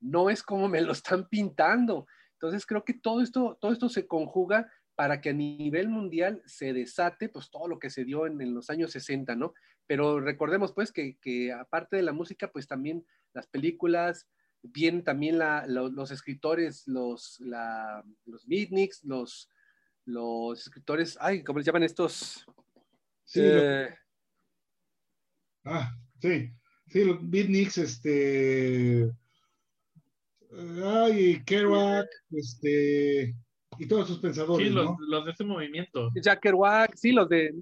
[0.00, 2.06] no es como me lo están pintando.
[2.40, 6.72] Entonces creo que todo esto, todo esto se conjuga para que a nivel mundial se
[6.72, 9.52] desate pues todo lo que se dio en, los años 60, ¿no?
[9.86, 14.26] Pero recordemos pues que, aparte de la música, pues también las películas,
[14.62, 19.50] vienen también los escritores, los, los beatniks, los,
[20.06, 22.46] los escritores, ay, ¿cómo les llaman estos?
[23.24, 23.94] Sí, eh,
[25.64, 26.50] Ah, sí,
[26.88, 29.10] sí, los beatniks, este,
[30.84, 33.34] ay, Kerouac, este,
[33.78, 34.68] y todos sus pensadores.
[34.68, 36.10] Sí, los, de ese movimiento.
[36.14, 37.54] Jack Kerouac, sí, los de,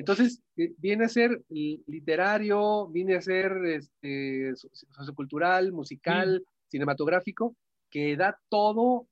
[0.00, 7.54] entonces, eh, viene a ser literario, viene a ser este, sociocultural, musical, cinematográfico,
[7.90, 9.08] que da todo.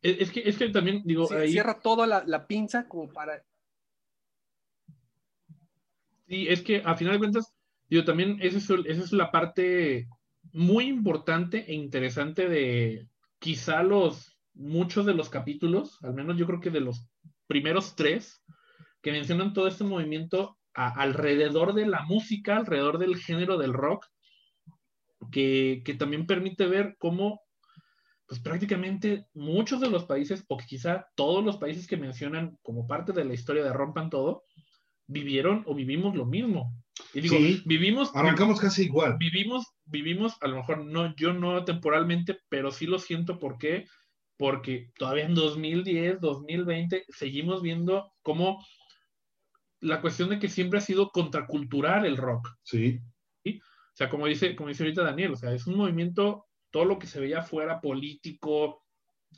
[0.00, 1.26] Es que, es que también, digo.
[1.26, 3.44] Cierra toda la, la pinza como para.
[6.26, 7.53] Sí, es que a final de cuentas,
[7.90, 10.08] yo también esa es, la parte
[10.52, 16.60] muy importante e interesante de quizá los muchos de los capítulos, al menos yo creo
[16.60, 17.08] que de los
[17.46, 18.42] primeros tres,
[19.02, 24.06] que mencionan todo este movimiento alrededor de la música, alrededor del género del rock,
[25.30, 27.40] que, que, también permite ver cómo,
[28.26, 33.12] pues prácticamente muchos de los países, o quizá todos los países que mencionan como parte
[33.12, 34.44] de la historia de Rompan Todo,
[35.06, 36.72] vivieron o vivimos lo mismo.
[37.12, 38.14] Y digo, vivimos.
[38.14, 39.16] Arrancamos casi igual.
[39.18, 43.86] Vivimos, vivimos, a lo mejor no, yo no temporalmente, pero sí lo siento porque,
[44.36, 48.64] porque todavía en 2010, 2020, seguimos viendo cómo
[49.80, 52.48] la cuestión de que siempre ha sido contracultural el rock.
[52.62, 53.00] Sí.
[53.46, 56.98] O sea, como dice, como dice ahorita Daniel, o sea, es un movimiento, todo lo
[56.98, 58.83] que se veía fuera político,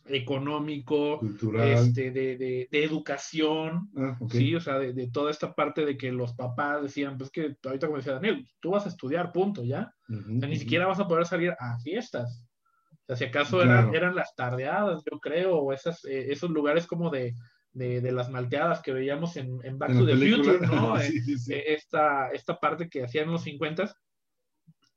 [0.06, 1.20] económico,
[1.58, 6.34] este, de, de, educación, ah, sí, o sea, de, toda esta parte de que los
[6.34, 9.92] papás decían, pues que ahorita como decía Daniel, tú vas a estudiar, punto, ¿ya?
[10.08, 12.44] o sea, ni siquiera vas a poder salir a fiestas.
[12.90, 16.86] O sea, si acaso eran, eran las tardeadas, yo creo, o esas, eh, esos lugares
[16.86, 17.34] como de,
[17.76, 20.96] de, las malteadas que veíamos en, en Back to the Future, ¿no?
[21.00, 21.12] Eh,
[21.50, 23.94] eh, esta, esta parte que hacían en los 50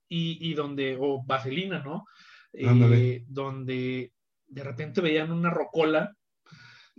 [0.08, 2.04] y, donde, o Vaselina, ¿no?
[2.52, 4.12] Eh, donde
[4.50, 6.14] de repente veían una rocola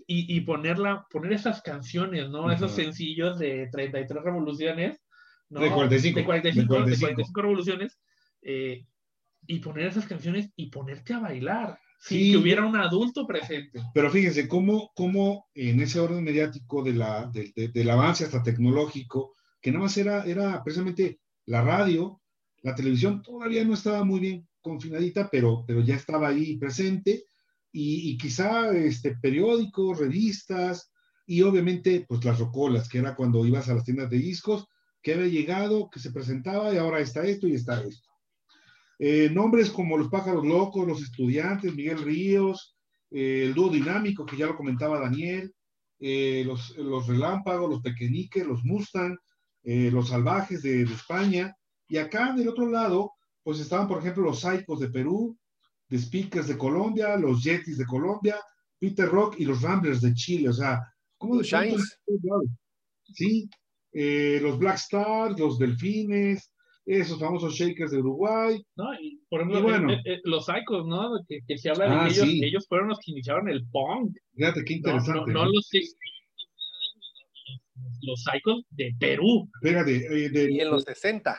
[0.07, 2.51] y, y ponerla, poner esas canciones, ¿no?
[2.51, 5.01] Esos sencillos de 33 revoluciones,
[5.49, 5.59] ¿no?
[5.59, 6.19] De 45.
[6.19, 7.41] De 45, de 45.
[7.41, 7.99] revoluciones,
[8.41, 8.85] eh,
[9.47, 11.79] y poner esas canciones y ponerte a bailar.
[11.99, 13.79] Sí, que hubiera un adulto presente.
[13.93, 19.35] Pero fíjense cómo, cómo en ese orden mediático de la, de, del avance hasta tecnológico,
[19.61, 22.19] que nada más era, era precisamente la radio,
[22.63, 27.25] la televisión todavía no estaba muy bien confinadita, pero, pero ya estaba ahí presente,
[27.71, 30.91] y, quizá este, periódicos, revistas,
[31.25, 34.67] y obviamente pues las rocolas, que era cuando ibas a las tiendas de discos,
[35.01, 38.09] que había llegado, que se presentaba, y ahora está esto y está esto.
[38.99, 42.77] Eh, nombres como Los Pájaros Locos, Los Estudiantes, Miguel Ríos,
[43.09, 45.53] eh, el dúo dinámico, que ya lo comentaba Daniel,
[45.99, 49.17] eh, los, los, Relámpagos, los Pequeñiques, los Mustang,
[49.63, 51.55] los Salvajes de, España.
[51.87, 55.37] Y acá del otro lado, pues estaban, por ejemplo, los Saicos de Perú,
[55.91, 58.39] The Speakers de Colombia, los Yetis de Colombia,
[58.79, 60.47] Peter Rock y los Ramblers de Chile.
[60.47, 60.81] O sea,
[61.17, 61.77] ¿cómo de
[63.03, 63.49] Sí,
[64.41, 66.49] los Black Stars, los Delfines,
[66.85, 68.65] esos famosos shakers de Uruguay.
[68.77, 71.11] No, y por ejemplo, eh, eh, los Psychos, ¿no?
[71.27, 74.15] Que, que se habla de ah, ellos, ellos fueron los que iniciaron el punk.
[74.33, 75.33] Fíjate qué interesante.
[75.33, 75.69] No, los
[78.01, 79.49] los Psychos de Perú.
[79.61, 81.31] Fíjate, y en los 60.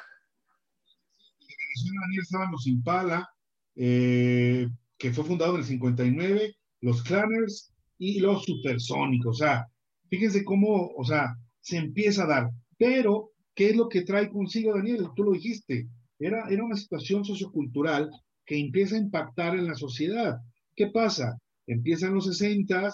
[1.41, 3.29] De Venezuela estaban los Impala,
[3.76, 9.37] eh, que fue fundado en el 59, los Clanners y los Supersónicos.
[9.37, 9.66] O sea,
[10.08, 12.50] fíjense cómo, o sea, se empieza a dar.
[12.76, 15.08] Pero ¿Qué es lo que trae consigo, Daniel?
[15.14, 15.88] Tú lo dijiste.
[16.18, 18.11] Era, era una situación sociocultural
[18.46, 20.38] que empieza a impactar en la sociedad.
[20.74, 21.37] ¿Qué pasa?
[21.66, 22.90] Empiezan los 60,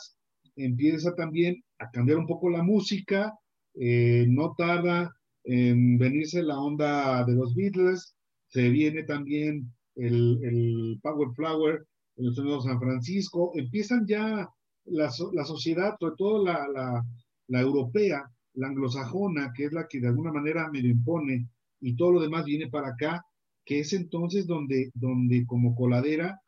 [0.57, 3.33] empieza también a cambiar un poco la música,
[3.75, 5.15] eh, no tarda
[5.45, 8.17] en venirse la onda de los Beatles,
[8.49, 14.49] se viene también el, Power Flower Unidos de San Francisco, empiezan ya
[14.85, 17.05] la, la sociedad, sobre todo la, la,
[17.49, 21.49] la europea, la anglosajona, que es la que de alguna manera me lo impone,
[21.81, 23.23] y todo lo demás viene para acá,
[23.65, 26.41] que es entonces donde, donde como coladera,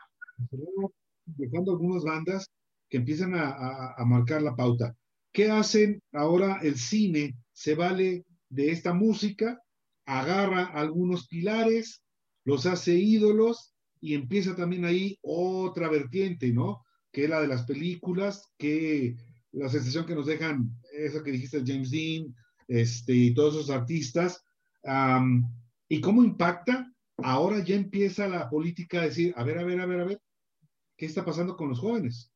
[1.26, 2.50] dejando algunas bandas
[2.88, 4.96] que empiezan a, a, marcar la pauta.
[5.32, 7.36] ¿Qué hacen ahora el cine?
[7.52, 9.60] Se vale de esta música,
[10.06, 12.02] agarra algunos pilares,
[12.50, 16.84] los hace ídolos y empieza también ahí otra vertiente, ¿no?
[17.12, 19.14] Que es la de las películas, que
[19.52, 22.34] la sensación que nos dejan, eso que dijiste, James Dean,
[22.66, 24.44] este, y todos esos artistas,
[25.88, 29.86] y cómo impacta, ahora ya empieza la política a decir, a ver, a ver, a
[29.86, 30.20] ver, a ver,
[30.96, 32.32] ¿qué está pasando con los jóvenes?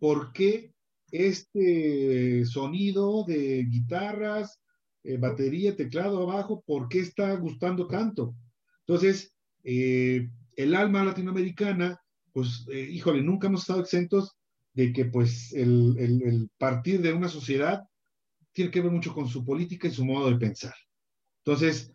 [0.00, 0.74] ¿Por qué
[1.12, 4.60] este sonido de guitarras,
[5.04, 8.34] eh, batería, teclado abajo, por qué está gustando tanto?
[8.86, 9.31] Entonces,
[9.64, 12.00] eh, el alma latinoamericana,
[12.32, 14.36] pues, eh, híjole, nunca hemos estado exentos
[14.74, 17.82] de que pues el, el, partir de una sociedad
[18.52, 20.74] tiene que ver mucho con su política y su modo de pensar.
[21.44, 21.92] Entonces,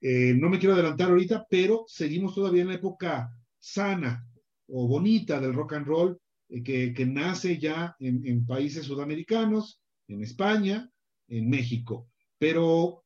[0.00, 4.26] eh, no me quiero adelantar ahorita, pero seguimos todavía en la época sana
[4.68, 9.80] o bonita del rock and roll, eh, que, que, nace ya en, en, países sudamericanos,
[10.08, 10.90] en España,
[11.28, 12.08] en México.
[12.38, 13.04] Pero,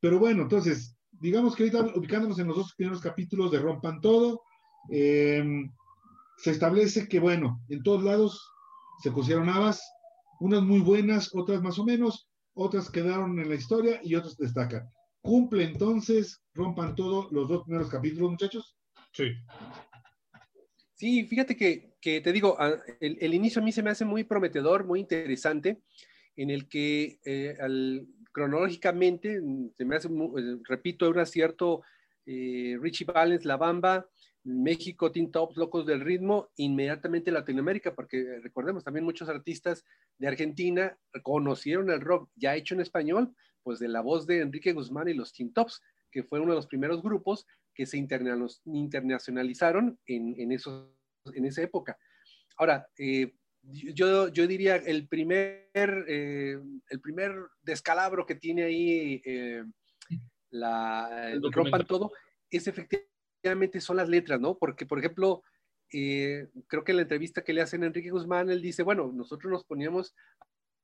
[0.00, 4.42] pero bueno, entonces, digamos que ahorita ubicándonos en los dos primeros capítulos de Rompan Todo,
[4.90, 5.42] eh,
[6.36, 8.46] se establece que, bueno, en todos lados
[9.02, 9.82] se pusieron habas,
[10.40, 14.86] unas muy buenas, otras más o menos, otras quedaron en la historia y otras destacan.
[15.22, 18.76] ¿Cumple entonces, rompan todo los dos primeros capítulos, muchachos?
[19.14, 19.32] Sí.
[20.96, 22.58] Sí, fíjate que, que te digo,
[23.00, 25.80] el, el, inicio a mí se me hace muy prometedor, muy interesante,
[26.36, 29.40] en el que eh, al, cronológicamente
[29.76, 31.82] se me hace, eh, repito, un acierto
[32.26, 34.08] eh, Richie Valens, La Bamba,
[34.42, 39.84] México, Teen Tops, Locos del Ritmo, inmediatamente Latinoamérica, porque recordemos también muchos artistas
[40.18, 44.72] de Argentina conocieron el rock ya hecho en español, pues de la voz de Enrique
[44.72, 49.98] Guzmán y los Teen Tops, que fue uno de los primeros grupos que se internacionalizaron
[50.06, 50.88] en, esos,
[51.32, 51.96] en esa época.
[52.56, 53.32] Ahora, eh,
[53.70, 59.64] yo, yo, diría el primer, eh, el primer descalabro que tiene ahí eh,
[60.50, 62.12] la, el, el todo
[62.50, 64.56] es efectivamente son las letras, ¿no?
[64.58, 65.42] Porque, por ejemplo,
[65.92, 69.12] eh, creo que en la entrevista que le hacen a Enrique Guzmán, él dice, bueno,
[69.12, 70.14] nosotros nos poníamos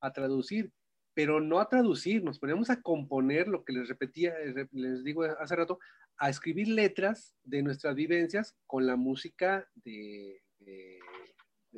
[0.00, 0.72] a traducir,
[1.14, 4.34] pero no a traducir, nos poníamos a componer lo que les repetía,
[4.72, 5.78] les digo hace rato,
[6.16, 10.42] a escribir letras de nuestras vivencias con la música de,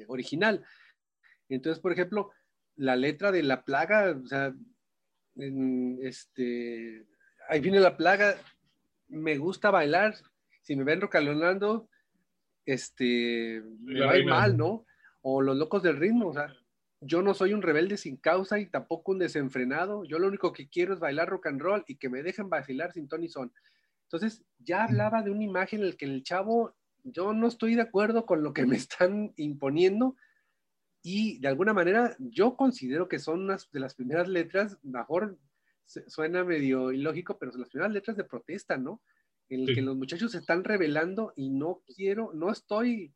[0.09, 0.65] original.
[1.55, 2.31] Entonces, por ejemplo,
[2.77, 4.55] la letra de La Plaga, o sea,
[6.01, 7.07] este,
[7.49, 8.37] ahí viene la plaga,
[9.09, 10.15] me gusta bailar,
[10.63, 11.89] si me ven rocalonando,
[12.67, 14.87] este, me va a ir mal, ¿no?
[15.23, 16.55] O los locos del ritmo, o sea,
[17.01, 20.05] yo no soy un rebelde sin causa y tampoco un desenfrenado.
[20.05, 22.93] Yo lo único que quiero es bailar rock and roll y que me dejen vacilar
[22.93, 23.53] sin ton y son.
[24.05, 27.83] Entonces, ya hablaba de una imagen en la que el chavo, yo no estoy de
[27.83, 30.17] acuerdo con lo que me están imponiendo
[31.03, 35.37] y de alguna manera yo considero que son unas de las primeras letras, mejor
[35.85, 39.03] suena medio ilógico, pero son las primeras letras de protesta, ¿no?
[39.49, 43.13] En el que los muchachos se están revelando y no quiero, no estoy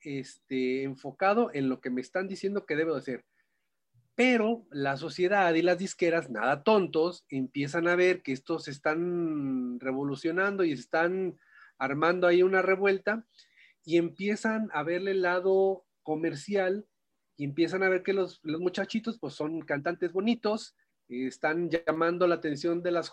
[0.00, 3.24] este, enfocado en lo que me están diciendo que debo hacer.
[4.14, 9.78] Pero la sociedad y las disqueras, nada tontos, empiezan a ver que estos se están
[9.78, 11.38] revolucionando y están
[11.78, 13.26] armando ahí una revuelta
[13.84, 16.86] y empiezan a verle el lado comercial
[17.36, 20.74] y empiezan a ver que los, los muchachitos pues son cantantes bonitos,
[21.08, 23.12] eh, están llamando la atención de las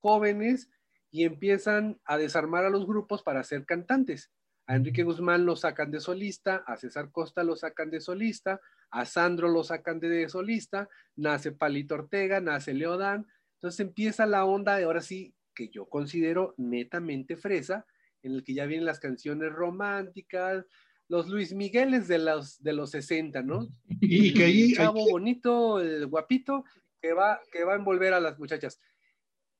[0.00, 0.70] jóvenes
[1.10, 4.30] y empiezan a desarmar a los grupos para ser cantantes.
[4.66, 9.04] A Enrique Guzmán lo sacan de solista, a César Costa lo sacan de solista, a
[9.04, 13.26] Sandro lo sacan de solista, nace Palito Ortega, nace Leodán.
[13.54, 17.86] Entonces empieza la onda de ahora sí, que yo considero netamente fresa,
[18.22, 20.66] en el que ya vienen las canciones románticas,
[21.08, 23.68] los Luis Migueles de los, de los 60, ¿no?
[24.00, 24.72] Y que ahí...
[24.72, 26.64] chavo bonito, el guapito,
[27.00, 28.80] que va, que va a envolver a las muchachas.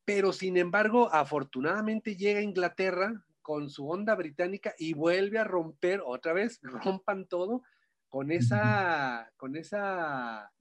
[0.04, 6.02] Pero sin embargo, afortunadamente llega a Inglaterra con su onda británica y vuelve a romper
[6.04, 6.59] otra vez,
[7.02, 7.62] rompan todo
[8.09, 10.52] con esa, con esa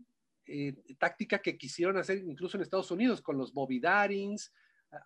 [0.45, 4.51] eh, táctica que quisieron hacer incluso en Estados Unidos con los Bobby Darings,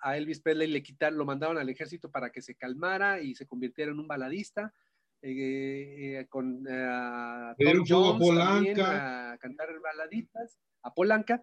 [0.02, 3.48] a Elvis Presley le quitaron, lo mandaron al ejército para que se calmara y se
[3.48, 4.74] convirtiera en un baladista.
[5.22, 11.42] Eh, eh, con Tom Jones a, a cantar baladitas, a Polanca,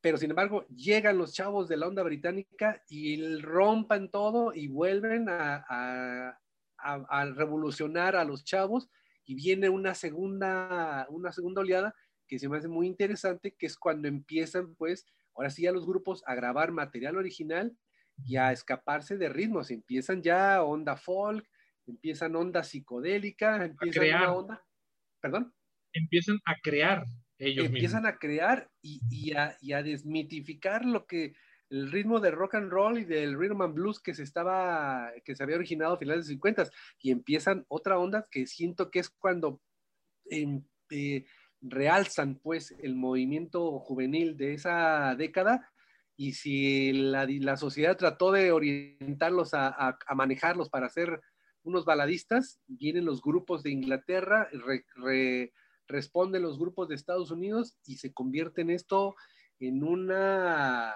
[0.00, 5.28] pero sin embargo llegan los chavos de la onda británica y rompan todo y vuelven
[5.28, 6.38] a, a,
[6.78, 8.88] a, revolucionar a los chavos
[9.24, 11.94] y viene una segunda, una segunda oleada
[12.28, 15.84] que se me hace muy interesante, que es cuando empiezan pues, ahora sí a los
[15.84, 17.76] grupos a grabar material original
[18.24, 21.44] y a escaparse de ritmos, empiezan ya onda folk,
[21.86, 24.66] empiezan onda psicodélica, empiezan una onda,
[25.20, 25.54] perdón.
[25.92, 27.04] Empiezan a crear
[27.38, 31.34] ellos empiezan a crear y, y, a, y, a, desmitificar lo que
[31.68, 35.34] el ritmo de rock and roll y del rhythm and blues que se estaba que
[35.34, 36.70] se había originado a finales de 50
[37.00, 39.60] y empiezan otra onda que siento que es cuando
[40.30, 41.24] eh, eh,
[41.60, 45.70] realzan pues el movimiento juvenil de esa década.
[46.18, 51.20] Y si la, la sociedad trató de orientarlos a, a, a, manejarlos para hacer
[51.66, 55.52] unos baladistas, vienen los grupos de Inglaterra, re, re,
[55.86, 59.16] responden los grupos de Estados Unidos y se convierte en esto
[59.58, 60.94] en una,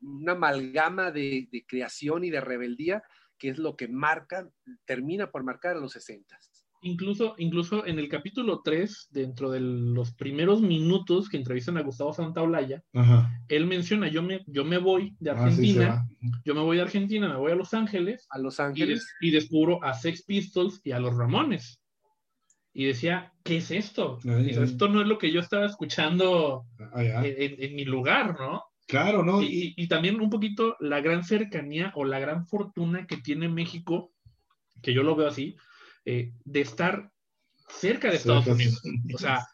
[0.00, 3.02] una amalgama de, de, creación y de rebeldía
[3.38, 4.48] que es lo que marca,
[4.84, 6.38] termina por marcar a los 60.
[6.84, 12.12] Incluso, incluso en el capítulo 3, dentro de los primeros minutos que entrevistan a Gustavo
[12.12, 12.82] Santaolalla,
[13.48, 16.82] él menciona, yo me, yo me voy de Argentina, ah, sí, yo me voy de
[16.82, 18.26] Argentina, me voy a Los Ángeles.
[18.30, 19.06] A Los Ángeles.
[19.20, 21.78] Y, y descubro a Sex Pistols y a los Ramones
[22.74, 24.18] y decía, ¿qué es esto?
[24.24, 24.64] Ay, ay.
[24.64, 28.62] Esto no es lo que yo estaba escuchando ay, en, en, mi lugar, ¿no?
[28.86, 29.42] Claro, ¿no?
[29.42, 34.12] Y, y, también un poquito la gran cercanía o la gran fortuna que tiene México,
[34.82, 35.56] que yo lo veo así,
[36.04, 37.10] eh, de estar
[37.68, 38.80] cerca de Estados Unidos.
[39.14, 39.46] O sea,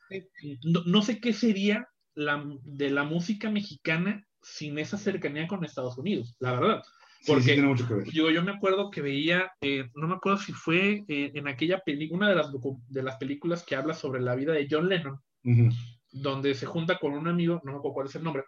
[0.65, 5.99] no, no, sé qué sería la, de la música mexicana sin esa cercanía con Estados
[5.99, 6.83] Unidos, la verdad.
[7.27, 8.11] Porque sí, sí tiene mucho que ver.
[8.11, 11.81] Yo, yo me acuerdo que veía, eh, no me acuerdo si fue eh, en aquella
[11.81, 12.51] película, una de las,
[12.89, 15.75] de las películas que habla sobre la vida de John Lennon, uh -huh.
[16.13, 18.45] donde se junta con un amigo, no me acuerdo cuál es el nombre,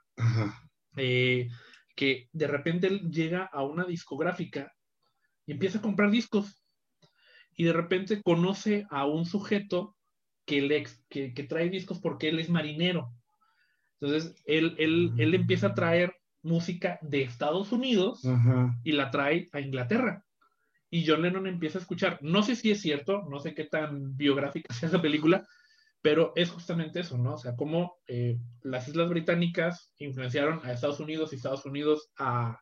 [0.97, 1.49] eh,
[1.97, 4.73] que de repente él llega a una discográfica
[5.47, 6.60] y empieza a comprar discos.
[7.61, 9.95] Y de repente conoce a un sujeto
[10.47, 13.13] que, le, que, que trae discos porque él es marinero.
[14.01, 18.75] Entonces, él, él, él empieza a traer música de Estados Unidos Ajá.
[18.83, 20.25] y la trae a Inglaterra.
[20.89, 24.17] Y John Lennon empieza a escuchar, no sé si es cierto, no sé qué tan
[24.17, 25.47] biográfica sea esa película,
[26.01, 27.35] pero es justamente eso, ¿no?
[27.35, 32.59] O sea, cómo eh, las Islas Británicas influenciaron a Estados Unidos y Estados Unidos a,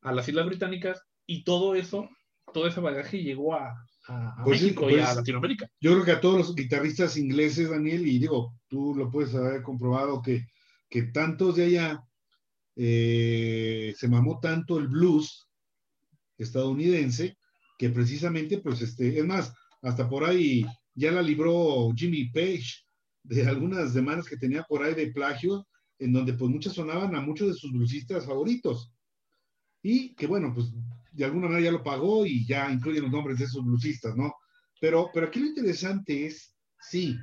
[0.00, 2.08] a, las Islas Británicas y todo eso,
[2.52, 3.76] todo ese bagaje llegó a,
[4.10, 5.70] a pues, México pues, y a Latinoamérica.
[5.80, 9.62] Yo creo que a todos los guitarristas ingleses, Daniel, y digo, tú lo puedes haber
[9.62, 10.46] comprobado que,
[10.88, 12.04] que tantos de allá
[12.76, 15.48] eh, se mamó tanto el blues
[16.38, 17.36] estadounidense
[17.78, 22.84] que precisamente, pues, este, es más, hasta por ahí ya la libró Jimmy Page
[23.22, 25.66] de algunas demandas que tenía por ahí de plagio,
[25.98, 28.92] en donde pues muchas sonaban a muchos de sus bluesistas favoritos.
[29.82, 30.72] Y que bueno, pues
[31.12, 34.34] de alguna manera ya lo pagó y ya incluye los nombres de esos bluesistas, ¿no?
[34.80, 37.16] Pero, pero aquí lo interesante es, sí,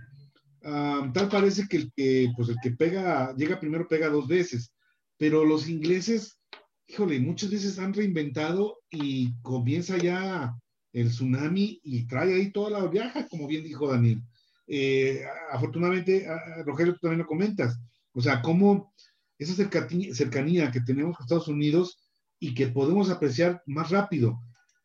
[0.62, 4.74] tal parece que el que, pues el que pega, llega primero pega dos veces,
[5.18, 6.40] pero los ingleses,
[6.88, 10.54] híjole, muchas veces han reinventado y comienza ya
[10.94, 14.22] el tsunami y trae ahí toda la viaja, como bien dijo Daniel.
[14.68, 16.28] Eh, afortunadamente,
[16.66, 17.80] Rogelio, tú también lo comentas,
[18.14, 18.94] o sea, cómo
[19.38, 21.98] esa cercanía, que tenemos con Estados Unidos
[22.40, 24.40] y que podemos apreciar más rápido.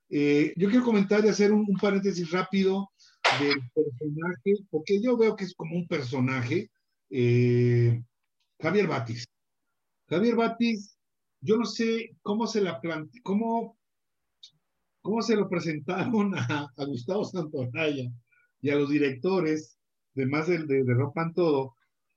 [0.08, 2.90] Eh, yo quiero comentar y hacer un, paréntesis rápido
[3.40, 6.70] del personaje, porque yo veo que es como un personaje,
[7.10, 8.02] eh,
[8.60, 9.26] Javier Batis.
[10.08, 10.98] Javier Batis,
[11.40, 12.80] yo no sé cómo se la
[13.22, 13.78] cómo,
[15.00, 18.10] cómo se lo presentaron a, Gustavo Santoraya
[18.60, 19.78] y a los directores,
[20.14, 20.94] de más de, de, de
[21.34, 21.74] Todo.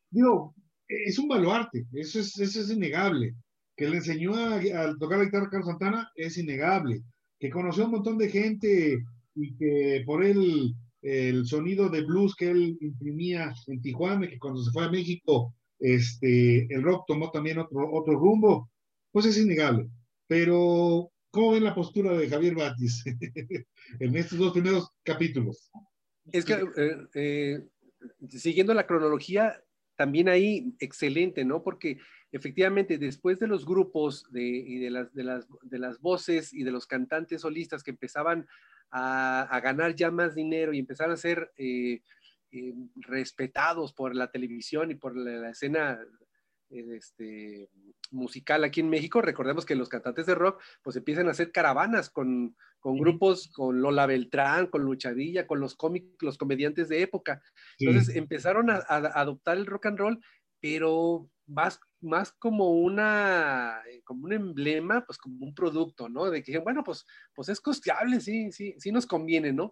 [0.10, 0.54] Digo,
[0.88, 3.36] es un baluarte, eso es, eso es innegable.
[3.76, 4.61] Que le enseñó a,
[4.99, 7.01] tocar la guitarra a Carlos Santana es innegable.
[7.39, 9.03] Que conoció a un montón de gente
[9.36, 14.63] y que por él el sonido de blues que él imprimía en Tijuana, que cuando
[14.63, 18.71] se fue a México, este, el rock tomó también otro, otro rumbo,
[19.11, 19.88] pues es innegable.
[20.28, 23.03] Pero, ¿cómo ven la postura de Javier Batis
[23.99, 25.69] en estos dos primeros capítulos?
[26.32, 27.59] Es que, eh, eh,
[28.30, 29.61] siguiendo la cronología,
[29.95, 31.63] también ahí excelente, ¿no?
[31.63, 31.99] Porque
[32.36, 36.64] efectivamente después de los grupos de, y de las, de, las, de las voces y
[36.64, 38.46] de los cantantes solistas que empezaban
[38.92, 42.02] a, ganar ya más dinero y empezaron a ser eh,
[42.52, 45.98] eh, respetados por la televisión y por la, escena
[46.70, 47.70] eh, este,
[48.12, 52.10] musical aquí en México, recordemos que los cantantes de rock pues empiezan a hacer caravanas
[52.10, 57.42] con, con grupos, con Lola Beltrán, con Luchadilla, con los cómics, los comediantes de época.
[57.80, 60.20] Entonces empezaron a, adoptar el rock and roll,
[60.60, 66.30] pero más, más como una, como un emblema, pues como un producto, ¿no?
[66.30, 69.72] De que, bueno, pues, pues es costeable, sí, sí, sí nos conviene, ¿no?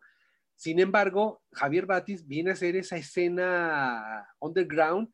[0.55, 5.09] Sin embargo, Javier Batis viene a hacer esa escena underground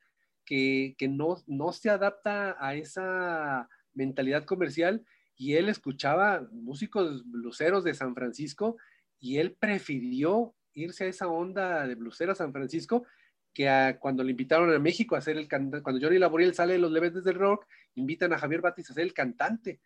[0.46, 5.06] que, que no, no se adapta a esa mentalidad comercial
[5.36, 8.78] y él escuchaba músicos bluseros de San Francisco
[9.20, 13.06] y él prefirió irse a esa onda de blusera San Francisco
[13.54, 16.80] que cuando le invitaron a México a hacer el cantante, cuando Johnny Laboriel sale de
[16.80, 19.82] los Leves del Rock, invitan a Javier Batis a ser el cantante.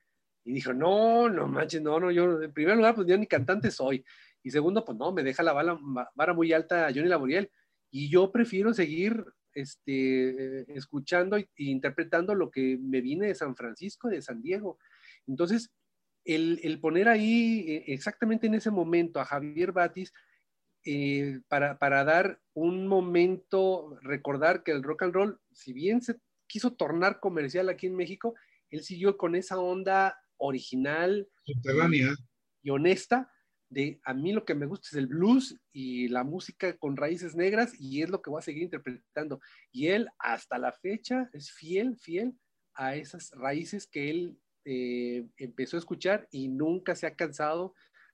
[0.45, 3.71] Y dijo, no, no manches, no, no, yo en primer lugar, pues yo ni cantante
[3.71, 4.03] soy.
[4.43, 7.49] Y segundo, pues no, me deja la vara, muy alta a Johnny Laboriel.
[7.89, 13.55] Y yo prefiero seguir este, eh, escuchando e interpretando lo que me viene de San
[13.55, 14.77] Francisco, de San Diego.
[15.27, 15.71] Entonces,
[16.25, 20.13] el, poner ahí eh, exactamente en ese momento a Javier Batis
[20.85, 26.15] eh, para, dar un momento, recordar que el rock and roll, si bien se
[26.47, 28.35] quiso tornar comercial aquí en México,
[28.69, 32.13] él siguió con esa onda original subterránea
[32.61, 33.31] y honesta
[33.69, 37.35] de a mí lo que me gusta es el blues y la música con raíces
[37.35, 39.39] negras y es lo que voy a seguir interpretando.
[39.71, 42.37] Y él hasta la fecha es fiel, fiel
[42.75, 47.73] a esas raíces que él eh, empezó a escuchar y nunca se ha cansado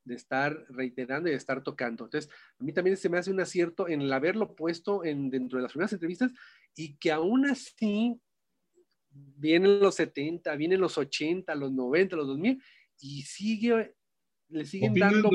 [0.09, 2.05] de estar reiterando y de estar tocando.
[2.05, 2.29] Entonces,
[2.59, 5.63] a mí también se me hace un acierto en el haberlo puesto en, dentro de
[5.63, 6.33] las primeras entrevistas
[6.75, 8.19] y que aún así
[9.11, 12.61] vienen los 70, vienen los 80, los 90, los 2000
[12.99, 13.95] y sigue,
[14.49, 15.29] le siguen, dando,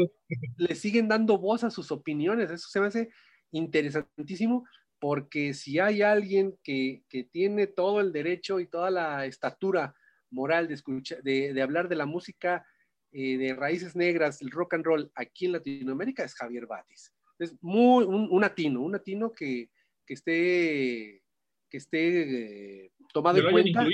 [0.56, 2.50] le siguen dando voz a sus opiniones.
[2.50, 3.10] Eso se me hace
[3.52, 4.66] interesantísimo
[4.98, 9.94] porque si hay alguien que, que tiene todo el derecho y toda la estatura
[10.30, 12.66] moral de, escuchar, de, hablar de la música
[13.16, 17.14] eh, de raíces negras, el rock and roll aquí en Latinoamérica es Javier Batis.
[17.38, 19.70] Es muy, un, un latino, un latino que,
[20.04, 21.22] que esté,
[21.70, 23.86] que esté eh, tomado en cuenta,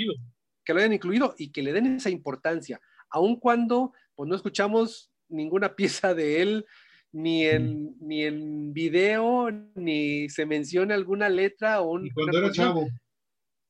[0.65, 5.13] que lo hayan incluido y que le den esa importancia, aun cuando pues, no escuchamos
[5.29, 6.67] ninguna pieza de él,
[7.13, 12.89] ni en, ni en video, ni se menciona alguna letra o un, cuando era chavo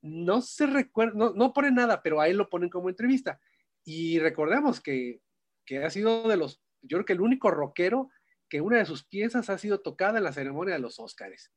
[0.03, 3.41] no se recuerda, no, no pone nada, pero a él lo ponen como entrevista.
[3.85, 5.21] Y recordemos que,
[5.71, 8.11] que ha sido de los, yo creo que el único rockero
[8.49, 11.53] que una de sus piezas ha sido tocada en la ceremonia de los Óscares.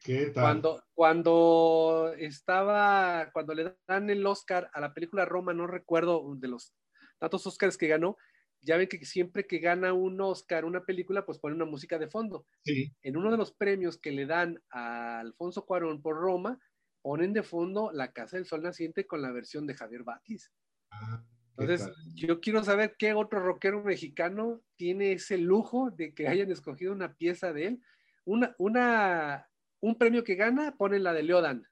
[0.00, 0.42] ¿Qué tal?
[0.42, 6.48] Cuando, cuando estaba, cuando le dan el Oscar a la película Roma, no recuerdo de
[6.48, 6.74] los
[7.20, 8.16] tantos Óscares que ganó,
[8.62, 12.08] ya ven que siempre que gana un Oscar, una película, pues pone una música de
[12.08, 12.48] fondo.
[12.64, 12.92] Sí.
[13.02, 16.58] En uno de los premios que le dan a Alfonso Cuarón por Roma,
[17.00, 20.50] ponen de fondo La Casa del Sol Naciente con la versión de Javier Batis.
[20.90, 21.24] Ah,
[21.58, 26.92] Entonces, yo quiero saber qué otro rockero mexicano tiene ese lujo de que hayan escogido
[26.92, 27.82] una pieza de él.
[28.24, 29.48] Una, una,
[29.80, 31.66] un premio que gana, ponen la de Leodan.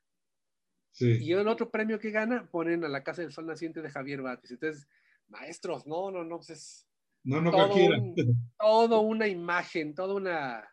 [0.90, 1.18] Sí.
[1.20, 4.22] Y el otro premio que gana, ponen a La Casa del Sol Naciente de Javier
[4.22, 4.50] Batis.
[4.52, 4.88] Entonces,
[5.28, 6.88] maestros, no, no, no, pues es
[7.22, 8.14] No, no todo, un-
[8.58, 10.68] todo una imagen, toda una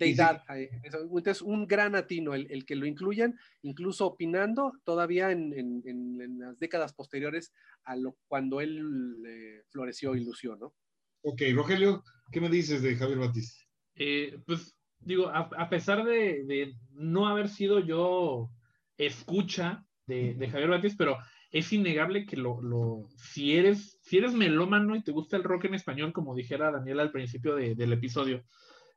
[0.00, 0.42] deidad.
[0.56, 5.52] eh, eso, Entonces, un gran atino el, el que lo incluyan, incluso opinando todavía en,
[5.52, 7.52] en- en- en las décadas posteriores
[7.84, 10.74] a lo, cuando él eh, floreció y lució, ¿no?
[11.22, 13.60] Ok, Rogelio, ¿qué me dices de Javier Batista?
[13.94, 18.50] Eh, pues digo, a, a pesar de, de no haber sido yo
[18.96, 21.18] escucha de, de Javier Batis, pero
[21.50, 25.64] es innegable que lo, lo- si, eres, si eres melómano y te gusta el rock
[25.66, 28.44] en español, como dijera Daniel al principio de- del episodio,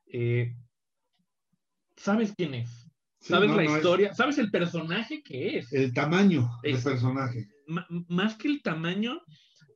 [0.08, 0.56] eh,
[1.96, 2.70] sabes quién es,
[3.20, 5.72] Sí, sabes no, la no, es historia, sabes el personaje que es.
[5.72, 7.48] El tamaño del personaje.
[8.10, 9.22] Más que el tamaño,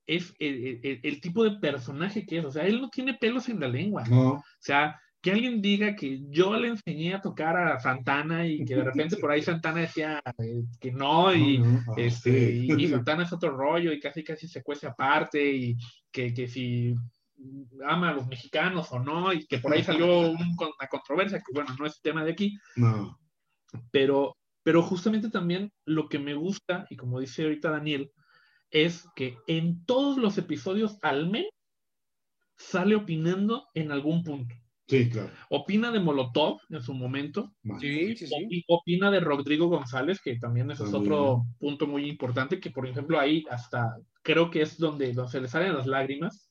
[0.05, 2.45] es el, el- el tipo de personaje que es.
[2.45, 4.03] O sea, él no tiene pelos en la lengua.
[4.09, 8.63] No, O sea, que alguien diga que yo le enseñé a tocar a Santana y
[8.65, 12.51] que de repente por ahí Santana decía eh, que no y, no, no, ah, este,
[12.51, 12.67] sí.
[12.69, 15.75] y, y Santana es otro rollo y casi casi se cuece aparte y
[16.11, 16.93] que, que si
[17.87, 21.53] ama a los mexicanos o no y que por ahí salió un- una controversia que
[21.53, 23.17] bueno, no es tema de aquí, No,
[23.91, 28.11] pero, pero justamente también lo que me gusta y como dice ahorita Daniel
[28.71, 31.51] es que en todos los episodios al menos
[32.57, 34.55] sale opinando en algún punto.
[34.87, 35.29] sí, claro.
[35.49, 37.53] Opina de Molotov en su momento.
[37.79, 38.33] Sí, sí, sí.
[38.33, 42.87] Opi- Opina de Rodrigo González, que también ese es otro punto muy importante, que por
[42.87, 46.46] ejemplo ahí hasta creo que es donde, donde se le salen las lágrimas,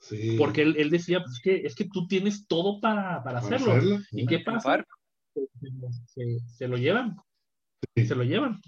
[0.00, 0.36] Sí.
[0.38, 3.72] porque él, él decía, pues que es que tú tienes todo para, para Para hacerlo.
[3.72, 4.84] hacerlo, ¿Y qué pasa?
[6.06, 7.16] Se, se lo llevan.
[7.96, 8.06] Sí.
[8.06, 8.60] Se lo llevan.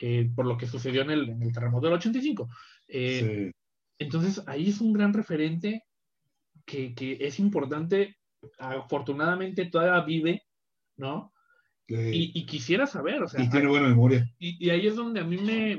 [0.00, 2.48] eh, por lo que sucedió en el, en el terremoto del 85.
[2.88, 3.56] Eh, Sí.
[4.02, 5.84] Entonces, ahí es un gran referente
[6.64, 8.16] que, que es importante.
[8.58, 10.42] Afortunadamente todavía vive,
[10.96, 11.32] ¿no?
[11.86, 11.94] Sí.
[11.94, 14.24] Y, y quisiera saber, o sea, Y tiene buena memoria.
[14.38, 15.78] y, y ahí es donde a mí me,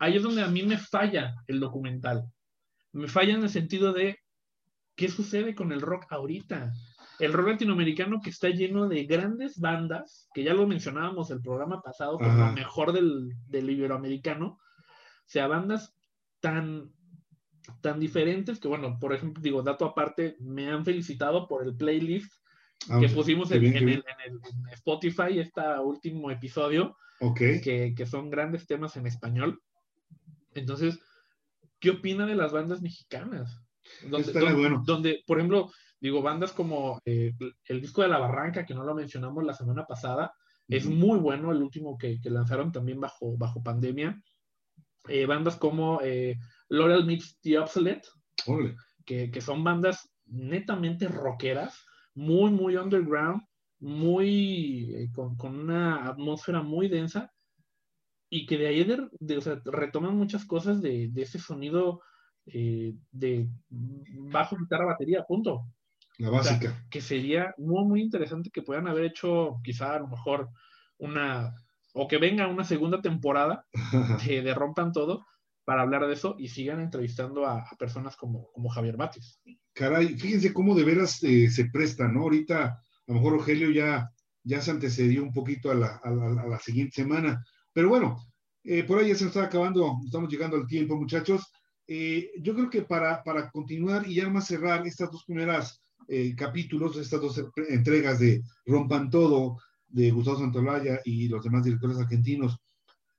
[0.00, 2.24] ahí es donde a mí me falla el documental.
[2.92, 4.18] Me falla en el sentido de
[4.94, 6.72] qué sucede con el rock ahorita.
[7.18, 11.80] El rock latinoamericano que está lleno de grandes bandas, que ya lo mencionábamos el programa
[11.82, 14.46] pasado, como lo mejor del, del iberoamericano.
[14.46, 15.94] O sea, bandas
[16.40, 16.90] tan,
[17.80, 22.32] tan diferentes que, bueno, por ejemplo, digo, dato aparte, me han felicitado por el playlist
[22.90, 27.38] Ah, que pusimos en, bien, en el, en el- en Spotify, este último episodio Ok.
[27.62, 29.62] que, que son grandes temas en español.
[30.52, 30.98] Entonces,
[31.78, 33.61] ¿qué opina de las bandas mexicanas?
[34.02, 34.82] Donde, Estaría donde- bueno.
[34.84, 37.32] donde, por ejemplo, digo, bandas como eh,
[37.66, 40.32] el disco de La Barranca, que no lo mencionamos la semana pasada,
[40.68, 44.20] es muy bueno, el último que, que lanzaron también bajo, bajo pandemia.
[45.08, 46.38] Eh, bandas como eh,
[46.68, 48.08] Laurel Meets the Obsolete,
[49.04, 51.84] que, que son bandas netamente rockeras,
[52.14, 53.42] muy, muy underground,
[53.80, 57.32] muy eh, con, con una atmósfera muy densa,
[58.30, 62.00] y que de ahí de- de- o sea, retoman muchas cosas de, de ese sonido
[62.46, 65.66] eh, de bajo, guitarra, batería, punto.
[66.18, 66.86] La O sea, básica.
[66.90, 70.48] que sería muy, muy interesante que puedan haber hecho quizá a lo mejor
[70.98, 71.54] una,
[71.94, 73.66] o que venga una segunda temporada
[74.26, 75.24] de, de Rompan Todo
[75.64, 79.40] para hablar de eso y sigan entrevistando a, a personas como, como Javier Batis.
[79.72, 82.22] Caray, fíjense cómo de veras eh, se presta, ¿no?
[82.22, 84.10] Ahorita, a lo mejor Rogelio ya,
[84.44, 87.42] ya se antecedió un poquito a la, a la- a la siguiente semana.
[87.72, 88.16] Pero bueno,
[88.64, 91.50] eh, por ahí ya se nos está acabando, estamos llegando al tiempo, muchachos.
[91.86, 96.34] Eh, yo creo que para, para continuar y ya más cerrar estas dos primeras eh,
[96.36, 99.58] capítulos, estas dos entregas de Rompan Todo,
[99.88, 102.58] de Gustavo Santolaya y los demás directores argentinos,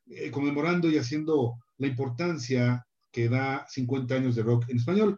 [0.08, 5.18] eh, conmemorando y haciendo la importancia que da 50 años de rock en español.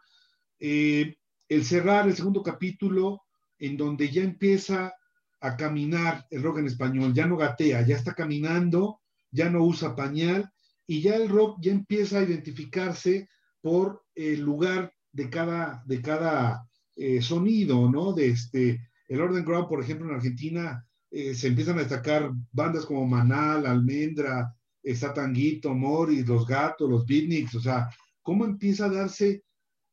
[0.60, 1.16] Eh,
[1.48, 3.22] el cerrar el segundo capítulo
[3.58, 4.94] en donde ya empieza
[5.40, 9.00] a caminar el rock en español, ya no gatea, ya está caminando,
[9.32, 10.52] ya no usa pañal
[10.88, 13.28] y ya el rock ya empieza a identificarse
[13.62, 18.14] por el lugar de cada, de cada eh, sonido, ¿no?
[18.14, 22.86] De este, el Orden Ground, por ejemplo, en Argentina eh, se empiezan a destacar bandas
[22.86, 27.90] como Manal, Almendra, está Tanguito, Morris, Los Gatos, Los Beatniks, o sea,
[28.22, 29.44] cómo empieza a darse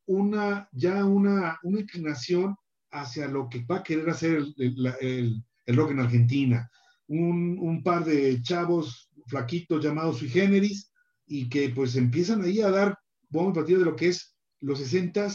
[0.07, 2.57] una, ya una, una inclinación
[2.91, 6.69] hacia lo que va a querer hacer el, el- el- el rock en Argentina.
[7.07, 10.93] Un, un par de chavos flaquitos llamados sui generis
[11.27, 12.99] y que pues empiezan ahí a dar
[13.35, 15.29] bombo partido de lo que es los 60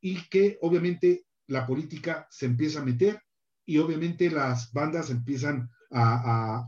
[0.00, 3.20] y que obviamente la política se empieza a meter
[3.66, 6.66] y obviamente las bandas empiezan a,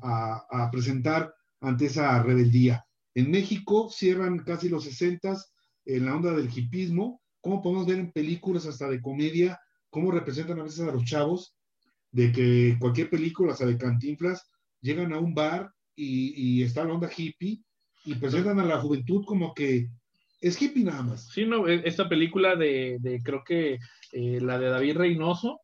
[0.51, 2.85] a- presentar ante esa rebeldía.
[3.15, 5.37] En México cierran casi los 60
[5.87, 9.59] en la onda del hipismo, como podemos ver en películas hasta de comedia,
[9.91, 11.57] cómo representan a veces a los chavos,
[12.13, 14.43] de que cualquier película, hasta de cantinflas,
[14.81, 17.63] llegan a un bar y, y está la onda hippie
[18.05, 19.89] y presentan a la juventud como que
[20.41, 21.29] Es hippie nada más.
[21.31, 23.79] Sí, no, e, esta película de, de creo que
[24.13, 25.61] eh, la de David Reynoso,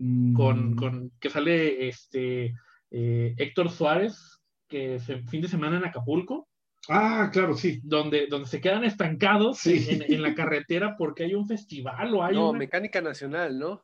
[0.00, 2.54] Mm, con, con que sale este
[2.92, 6.48] eh, Héctor Suárez, que es el fin de semana en Acapulco,
[6.88, 7.80] Ah, claro, sí.
[7.82, 9.84] donde, donde se quedan estancados Sí.
[9.88, 13.82] en, en la carretera porque hay un festival o hay No, una- Mecánica Nacional, ¿no?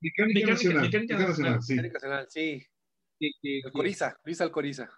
[0.00, 0.82] Mecánica, Mecánica- Nacional.
[0.82, 1.74] Mecánica Mecánica Nacional, sí.
[1.74, 2.62] Mecánica Nacional, sí.
[3.18, 4.88] Que- que- El Coriza, Luis Alcoriza.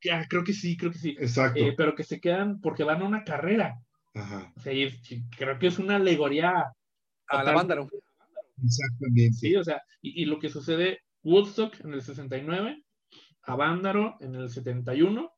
[0.00, 1.16] que- ah, creo que sí, creo que sí.
[1.18, 1.58] Exacto.
[1.60, 3.74] Eh, pero que se quedan porque van a una carrera.
[4.14, 6.64] Ajá, O sea, y es- y creo que es una alegoría.
[7.30, 7.52] A la.
[7.52, 7.88] Vándaro.
[8.64, 9.32] exactamente.
[9.32, 12.82] Sí, o sea, y, y lo que sucede, Woodstock en el 69,
[13.42, 15.30] Avándaro en el 71,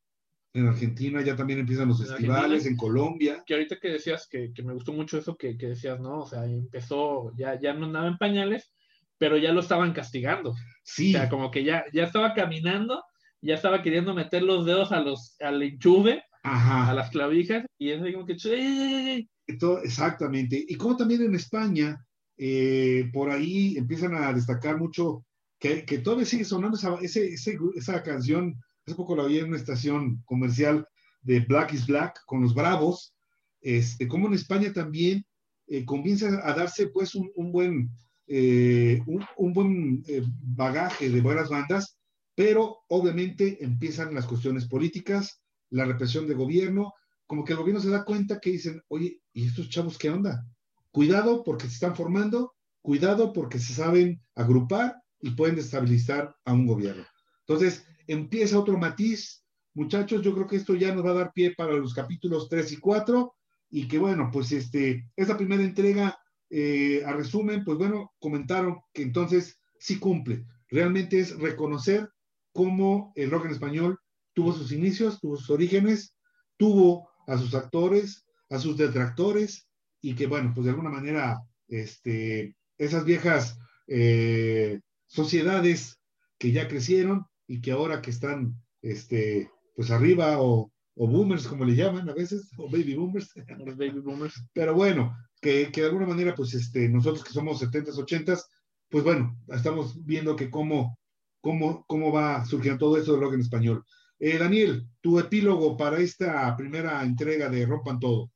[0.52, 2.70] En Argentina ya también empiezan los En festivales, Argentina.
[2.72, 3.42] en Colombia.
[3.46, 6.20] que ahorita que decías, que, que me gustó mucho eso que, que decías, ¿no?
[6.22, 8.72] O sea, empezó, ya, ya no andaba en pañales,
[9.20, 10.54] pero ya lo estaban castigando.
[10.82, 13.02] Sí, O sea, como que ya, ya estaba caminando,
[13.42, 18.00] ya estaba queriendo meter los dedos a los, al enchuve, a las clavijas, y es
[18.14, 19.58] como que, ¡ey, ey, ey!
[19.58, 20.64] Todo- exactamente.
[20.66, 22.02] Y como también en España,
[22.38, 25.26] eh, por ahí empiezan a destacar mucho
[25.58, 28.54] que, que todavía sigue sonando esa, ese- ese- esa canción.
[28.86, 30.86] Hace poco la oí en una estación comercial
[31.20, 33.14] de Black is Black con los Bravos.
[33.60, 35.26] Este, como en España también
[35.66, 37.90] eh, comienza a darse pues un, un buen,
[38.32, 41.98] eh, un, buen eh, bagaje de buenas bandas,
[42.36, 46.94] pero obviamente empiezan las cuestiones políticas, la represión de gobierno,
[47.26, 50.46] como que el gobierno se da cuenta que dicen, oye, ¿y estos chavos qué onda?
[50.92, 56.68] Cuidado porque se están formando, cuidado porque se saben agrupar y pueden destabilizar a un
[56.68, 57.04] gobierno.
[57.40, 59.44] Entonces, empieza otro matiz.
[59.74, 62.70] Muchachos, yo creo que esto ya nos va a dar pie para los capítulos 3
[62.70, 63.34] y 4
[63.70, 66.16] y que bueno, pues este, esta primera entrega,
[66.50, 70.44] eh, a resumen, pues bueno, comentaron que entonces sí cumple.
[70.68, 72.08] Realmente es reconocer
[72.52, 73.98] cómo el rock en español
[74.34, 76.14] tuvo sus inicios, tuvo sus orígenes,
[76.56, 79.68] tuvo a sus actores, a sus detractores,
[80.00, 85.98] y que bueno, pues de alguna manera, este, esas viejas eh, sociedades
[86.38, 91.64] que ya crecieron y que ahora que están, este, pues arriba o, o boomers, como
[91.64, 93.32] le llaman a veces, o baby boomers,
[93.64, 94.34] Los baby boomers.
[94.52, 98.44] pero bueno, que, que de alguna manera, pues este, nosotros que somos 70s, 80s,
[98.88, 100.98] pues bueno, estamos viendo que cómo,
[101.40, 103.84] cómo, cómo va surgiendo todo esto del rock en español.
[104.18, 108.30] Eh, Daniel, tu epílogo para esta primera entrega de Rompan Todo.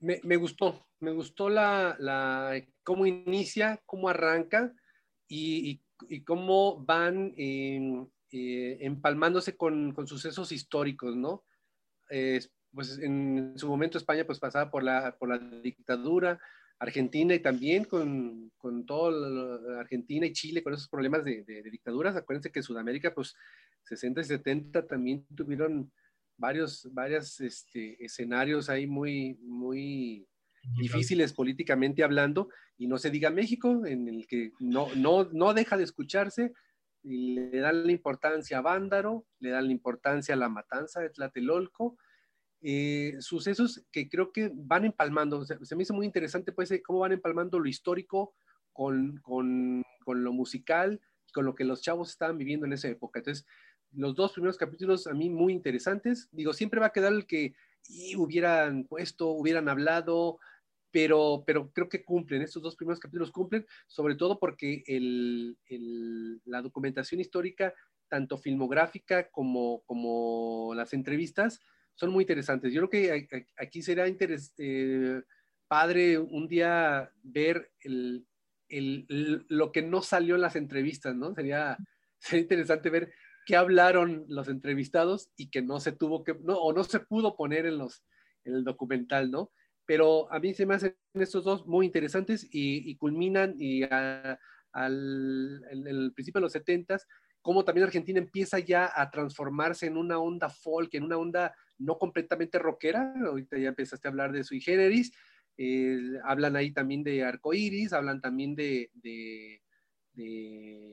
[0.00, 4.74] Me, me gustó, me gustó la, la, cómo inicia, cómo arranca
[5.26, 11.44] y, y- cómo van eh, eh, empalmándose con, con sucesos históricos, ¿no?
[12.76, 16.38] Pues en su momento España pues pasaba por la, por la dictadura,
[16.78, 21.70] Argentina y también con, con todo Argentina y Chile con esos problemas de, de- de
[21.70, 22.14] dictaduras.
[22.16, 23.34] Acuérdense que Sudamérica pues
[23.84, 25.90] 60 y 70 también tuvieron
[26.36, 30.28] varios, varios este, escenarios ahí muy, muy
[30.78, 35.78] difíciles políticamente hablando, y no se diga México, en el que no, no, no deja
[35.78, 36.52] de escucharse,
[37.02, 41.08] y le dan la importancia a Vándaro, le dan la importancia a la matanza de
[41.10, 41.96] Tlatelolco,
[42.68, 46.82] eh, sucesos que creo que van empalmando, se, se me hizo muy interesante pues eh,
[46.82, 48.34] cómo van empalmando lo histórico
[48.72, 51.00] con, con, con lo musical,
[51.32, 53.20] con lo que los chavos estaban viviendo en esa época.
[53.20, 53.46] Entonces,
[53.92, 56.28] los dos primeros capítulos a mí muy interesantes.
[56.32, 57.54] Digo, siempre va a quedar el que
[57.88, 60.38] y hubieran puesto, hubieran hablado,
[60.90, 66.40] pero, pero creo que cumplen, estos dos primeros capítulos cumplen, sobre todo porque el, el-
[66.44, 67.74] la documentación histórica,
[68.08, 71.60] tanto filmográfica como, como las entrevistas,
[71.96, 72.72] son muy interesantes.
[72.72, 75.22] Yo creo que aquí será interes- eh,
[75.68, 77.72] padre un día ver
[78.68, 81.34] lo que no salió en las entrevistas, ¿no?
[81.34, 81.76] Sería,
[82.18, 83.12] sería interesante ver
[83.46, 87.36] qué hablaron los entrevistados y que no se tuvo que, no, o no se pudo
[87.36, 88.04] poner en, los,
[88.44, 89.52] en el documental, ¿no?
[89.84, 94.38] Pero a mí se me hacen estos dos muy interesantes y, culminan y a-
[94.72, 96.98] al principio de los 70
[97.46, 101.96] como también Argentina empieza ya a transformarse en una onda folk, en una onda no
[101.96, 103.14] completamente rockera.
[103.24, 105.12] Ahorita ya empezaste a hablar de sui generis.
[105.56, 108.90] eh, hablan ahí también de arcoiris, hablan también de,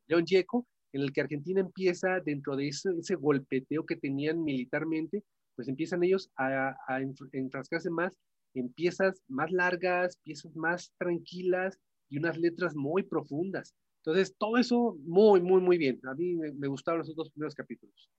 [0.07, 5.23] León Gieco, en el que Argentina empieza, dentro de ese, golpeteo que tenían militarmente,
[5.55, 8.13] pues empiezan ellos a, a enf- enfrascarse más
[8.53, 11.79] en piezas más largas, piezas más tranquilas
[12.09, 13.73] y unas letras muy profundas.
[14.05, 15.99] Entonces, todo eso muy, muy, muy bien.
[16.05, 18.09] A mí me, me gustaron esos dos primeros capítulos.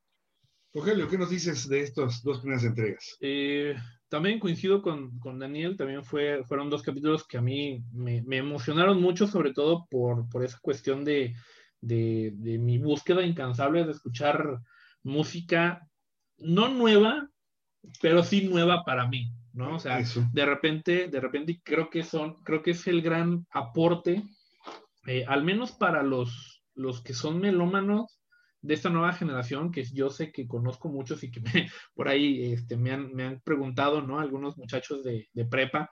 [0.73, 3.17] Rogelio, ¿qué nos dices de estas dos primeras entregas?
[3.21, 3.77] Eh,
[4.09, 8.39] también coincido con, con Daniel, también fue, fueron dos capítulos que a mí me, me
[8.39, 11.35] emocionaron mucho, sobre todo por, por esa cuestión de,
[11.81, 14.59] de, de mi búsqueda incansable de escuchar
[15.05, 15.87] música
[16.39, 17.29] no nueva,
[18.01, 19.77] pero sí nueva para mí, ¿no?
[19.77, 24.25] O sea, de repente, de repente creo que son, creo que es el gran aporte,
[25.07, 28.21] eh, al menos para los, los que son melómanos
[28.61, 31.43] de esta nueva generación, que yo sé que conozco muchos y que
[31.95, 34.19] por ahí este, me, han, me han preguntado, ¿no?
[34.19, 35.91] Algunos muchachos de, de prepa,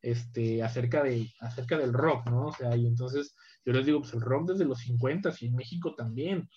[0.00, 2.46] este, acerca, de, acerca del rock, ¿no?
[2.46, 3.34] O sea, y entonces
[3.64, 6.48] yo les digo, pues el rock desde los 50 y en México también,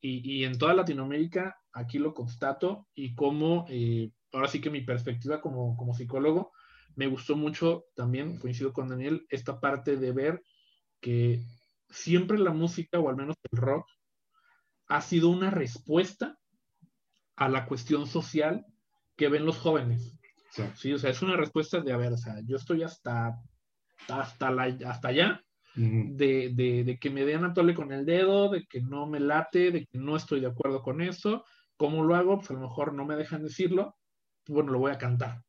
[0.00, 4.82] y, y en toda Latinoamérica, aquí lo constato, y como, eh, ahora sí que mi
[4.82, 6.52] perspectiva como, como psicólogo,
[6.94, 10.42] me gustó mucho también, coincido con Daniel, esta parte de ver
[11.06, 11.46] que
[11.88, 13.86] siempre la música, o al menos el rock,
[14.88, 16.36] ha sido una respuesta
[17.36, 18.66] a la cuestión social
[19.14, 20.18] que ven los jóvenes.
[20.74, 20.92] Sí.
[20.92, 23.40] o sea, es una respuesta de, a ver, o sea, yo estoy hasta,
[24.08, 25.44] hasta, la, hasta allá,
[25.76, 29.20] de, de, de, que me den a tole con el dedo, de que no me
[29.20, 31.44] late, de que no estoy de acuerdo con eso.
[31.76, 32.38] ¿Cómo lo hago?
[32.38, 33.94] Pues a lo mejor no me dejan decirlo.
[34.48, 35.40] Bueno, lo voy a cantar.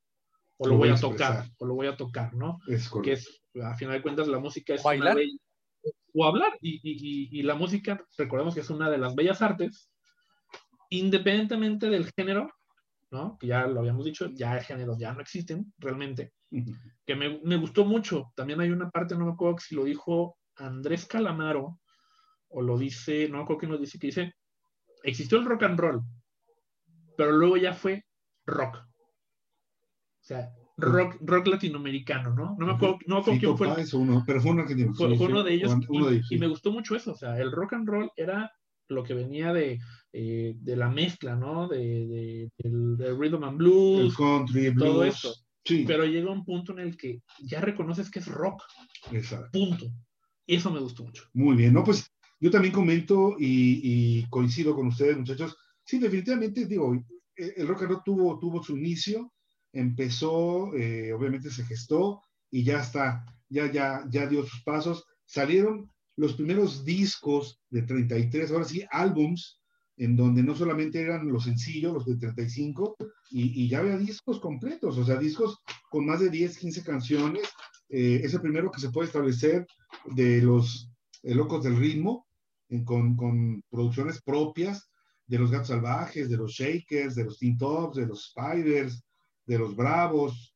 [0.57, 1.45] O lo, voy, a tocar.
[1.57, 2.59] O lo voy a tocar, ¿no?
[2.67, 4.83] Es que es, a final de cuentas, la música es.
[4.83, 5.17] ¿Bailar?
[6.13, 6.57] O hablar.
[6.61, 9.89] Y, y, y, la música, recordemos que es una de las bellas artes,
[10.89, 12.49] independientemente del género,
[13.11, 13.37] ¿no?
[13.37, 16.33] Que ya lo habíamos dicho, ya géneros ya no existen realmente,
[17.05, 18.31] que me, me, gustó mucho.
[18.35, 21.79] También hay una parte, no me acuerdo si lo dijo Andrés Calamaro,
[22.49, 24.33] o lo dice, no me acuerdo quién nos dice, que dice,
[25.03, 26.01] existió el rock and roll,
[27.15, 28.05] pero luego ya fue
[28.45, 28.77] rock.
[28.77, 32.55] O sea, rock, rock latinoamericano, ¿no?
[32.57, 33.99] No me acuerdo, no me acuerdo quién fue.
[33.99, 34.65] Uno, pero fue uno,
[34.95, 35.73] fue, fue uno de ellos.
[35.89, 37.11] Uno y, de y, me gustó mucho eso.
[37.11, 38.51] O sea, el rock and roll era
[38.89, 39.79] lo que venía de,
[40.13, 41.67] eh, de la mezcla, ¿no?
[41.67, 45.35] De, de, del, del, rhythm and blues, el country, blues, todo eso.
[45.65, 45.83] Sí.
[45.85, 48.61] Pero llega un punto en el que ya reconoces que es rock.
[49.11, 49.49] Exacto.
[49.51, 49.85] Punto.
[50.45, 51.23] Y eso me gustó mucho.
[51.33, 52.09] Muy bien, no, pues
[52.39, 55.57] yo también comento y, y coincido con ustedes, muchachos.
[55.83, 56.93] Sí, definitivamente, digo,
[57.35, 59.33] el rock and roll tuvo, tuvo su inicio,
[59.73, 65.05] empezó, eh, obviamente se gestó y ya está, ya, ya, ya dio sus pasos.
[65.25, 69.61] Salieron los primeros discos de 33, ahora sí, álbums,
[69.97, 72.95] en donde no solamente eran los sencillos, los de 35,
[73.31, 75.59] y, y ya había discos completos, o sea, discos
[75.89, 77.49] con más de 10, 15 canciones.
[77.89, 79.65] Eh, es el primero que se puede establecer
[80.05, 80.89] de los
[81.23, 82.27] Locos del Ritmo,
[82.85, 84.89] con, con, producciones propias
[85.25, 89.03] de los Gatos Salvajes, de los Shakers, de los Teen Tops, de los Spiders,
[89.47, 90.55] de los Bravos,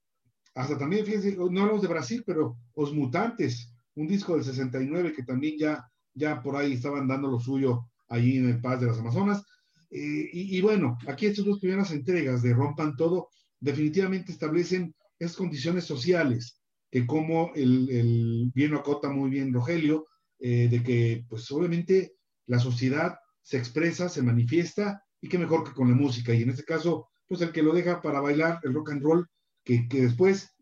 [0.54, 5.24] hasta también, fíjense, no hablamos de Brasil, pero Os Mutantes, un disco del 69 que
[5.24, 9.00] también ya, ya por ahí estaban dando lo suyo allí en el Paz de las
[9.00, 9.44] Amazonas.
[9.90, 13.30] Eh, y, bueno, aquí estas dos primeras entregas de Rompan Todo
[13.60, 20.06] definitivamente establecen esas condiciones sociales, que como el, el bien acota muy bien Rogelio,
[20.40, 22.16] eh, de que pues obviamente
[22.48, 26.34] la sociedad se expresa, se manifiesta, y qué mejor que con la música.
[26.34, 29.26] Y en este caso, pues el que lo deja para bailar el rock and roll,
[29.64, 30.54] que, que después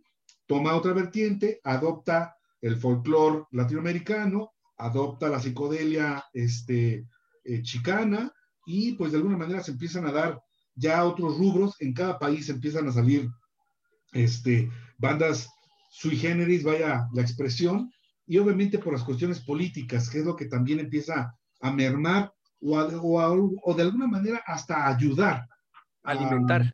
[0.45, 7.07] toma otra vertiente, adopta el folclore latinoamericano, adopta la psicodelia este,
[7.43, 8.31] eh, chicana
[8.67, 10.39] y pues de alguna manera se empiezan a dar
[10.75, 13.27] ya otros rubros, en cada país empiezan a salir
[14.13, 15.49] este, bandas
[15.89, 17.91] sui generis, vaya la expresión,
[18.27, 22.77] y obviamente por las cuestiones políticas, que es lo que también empieza a mermar o,
[23.63, 25.47] o, de alguna manera hasta ayudar.
[26.03, 26.73] Alimentar.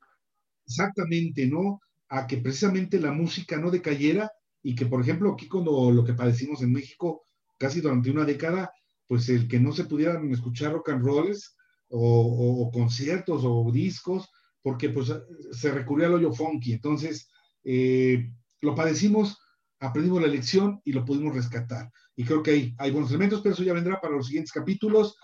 [0.66, 1.80] Exactamente, ¿no?
[2.10, 4.32] A que precisamente la música no decayera
[4.64, 7.24] y que, por ejemplo, aquí cuando lo que padecimos en México
[7.58, 8.72] casi durante una década,
[9.08, 11.56] pues el que no se pudieran escuchar rock and rolls
[11.90, 14.30] o, o, conciertos o discos,
[14.62, 15.14] porque pues
[15.52, 16.74] se recurría al hoyo funky.
[16.74, 17.30] Entonces,
[17.64, 19.38] eh, lo padecimos,
[19.80, 21.92] aprendimos la lección y lo pudimos rescatar.
[22.16, 25.16] Y creo que hay, hay buenos elementos, pero eso ya vendrá para los siguientes capítulos.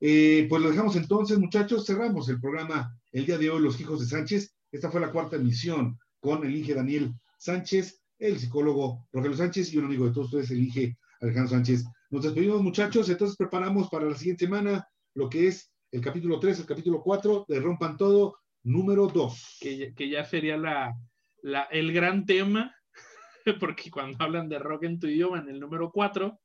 [0.00, 4.00] Eh, pues lo dejamos entonces, muchachos, cerramos el programa el día de hoy, Los Hijos
[4.00, 4.54] de Sánchez.
[4.70, 9.78] Esta fue la cuarta emisión con el Inge Daniel Sánchez, el psicólogo Rogelio Sánchez y
[9.78, 11.84] un amigo de todos ustedes, el Inge Alejandro Sánchez.
[12.10, 16.60] Nos despedimos, muchachos, entonces preparamos para la siguiente semana lo que es el capítulo 3,
[16.60, 19.58] el capítulo 4 de Rompan Todo, número 2.
[19.60, 20.94] Que, que ya sería la,
[21.42, 22.74] la, el gran tema,
[23.60, 26.38] porque cuando hablan de rock en tu idioma, en el número 4,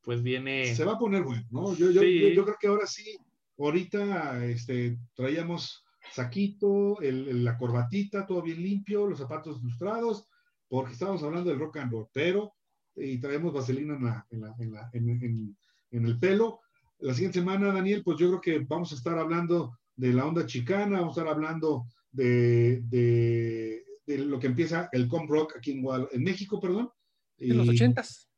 [0.00, 0.74] pues viene...
[0.74, 1.76] Se va a poner bueno, ¿no?
[1.76, 2.20] Yo, yo, sí.
[2.20, 3.16] yo, yo creo que ahora sí,
[3.58, 10.28] ahorita este, traíamos saquito, el, el, la corbatita, todo bien limpio, los zapatos ilustrados,
[10.68, 12.54] porque estábamos hablando del rock and roll, pero
[12.96, 15.56] y traemos vaselina en, la, en, la, en, la, en,
[15.90, 16.60] en, el pelo.
[16.98, 20.46] La siguiente semana, Daniel, pues yo creo que vamos a estar hablando de la onda
[20.46, 25.72] chicana, vamos a estar hablando de, de, de lo que empieza el com rock aquí
[25.72, 26.90] en, en México, perdón.
[27.38, 28.30] En y, los ochentas.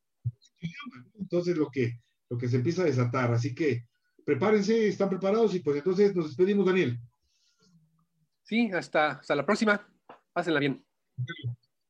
[1.15, 3.87] Entonces lo que, lo que se empieza a desatar, así que
[4.29, 6.99] prepárense, están preparados y pues entonces nos despedimos, Daniel.
[8.43, 9.81] Sí, hasta, hasta la próxima.
[10.35, 10.85] Pásenla bien.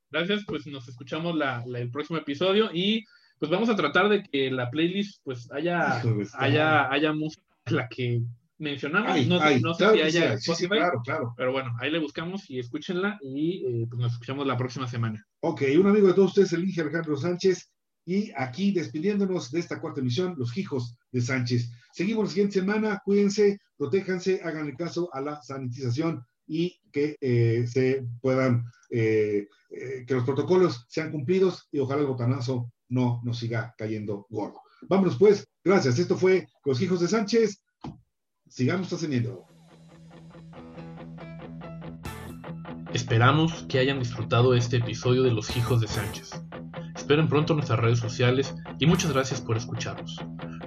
[0.09, 3.05] Gracias, pues nos escuchamos la, el próximo episodio y
[3.41, 6.01] pues vamos a tratar de que la playlist pues haya,
[6.35, 8.23] haya, haya música la que
[8.57, 9.27] mencionamos.
[9.27, 10.37] no, sé si haya
[10.69, 11.35] claro, claro.
[11.37, 15.27] pero bueno, ahí le buscamos y escúchenla y eh, pues nos escuchamos la próxima semana.
[15.41, 17.73] Ok, un amigo de todos ustedes, el Inge Alejandro Sánchez,
[18.07, 21.71] y aquí despidiéndonos de esta cuarta emisión, los hijos de Sánchez.
[21.93, 28.07] Seguimos la siguiente semana, cuídense, protéjanse, háganle caso a la sanitización y que eh, se
[28.21, 29.47] puedan, eh,
[30.07, 34.61] que los protocolos sean cumplidos y ojalá el botanazo no nos siga cayendo gordo.
[34.89, 35.99] Vámonos pues, gracias.
[35.99, 37.63] Esto fue Los Hijos de Sánchez.
[38.49, 39.45] Sigamos trascendiendo.
[42.95, 46.31] Esperamos que hayan disfrutado este episodio de Los Hijos de Sánchez.
[46.97, 50.17] Esperen pronto nuestras redes sociales y muchas gracias por escucharnos.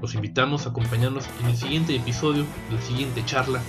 [0.02, 3.62] Los invitamos a acompañarnos en el siguiente episodio de la siguiente charla.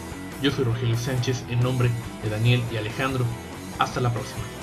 [0.43, 1.91] Yo soy Rogelio Sánchez en nombre
[2.22, 3.24] de Daniel y Alejandro.
[3.78, 4.62] Hasta la próxima.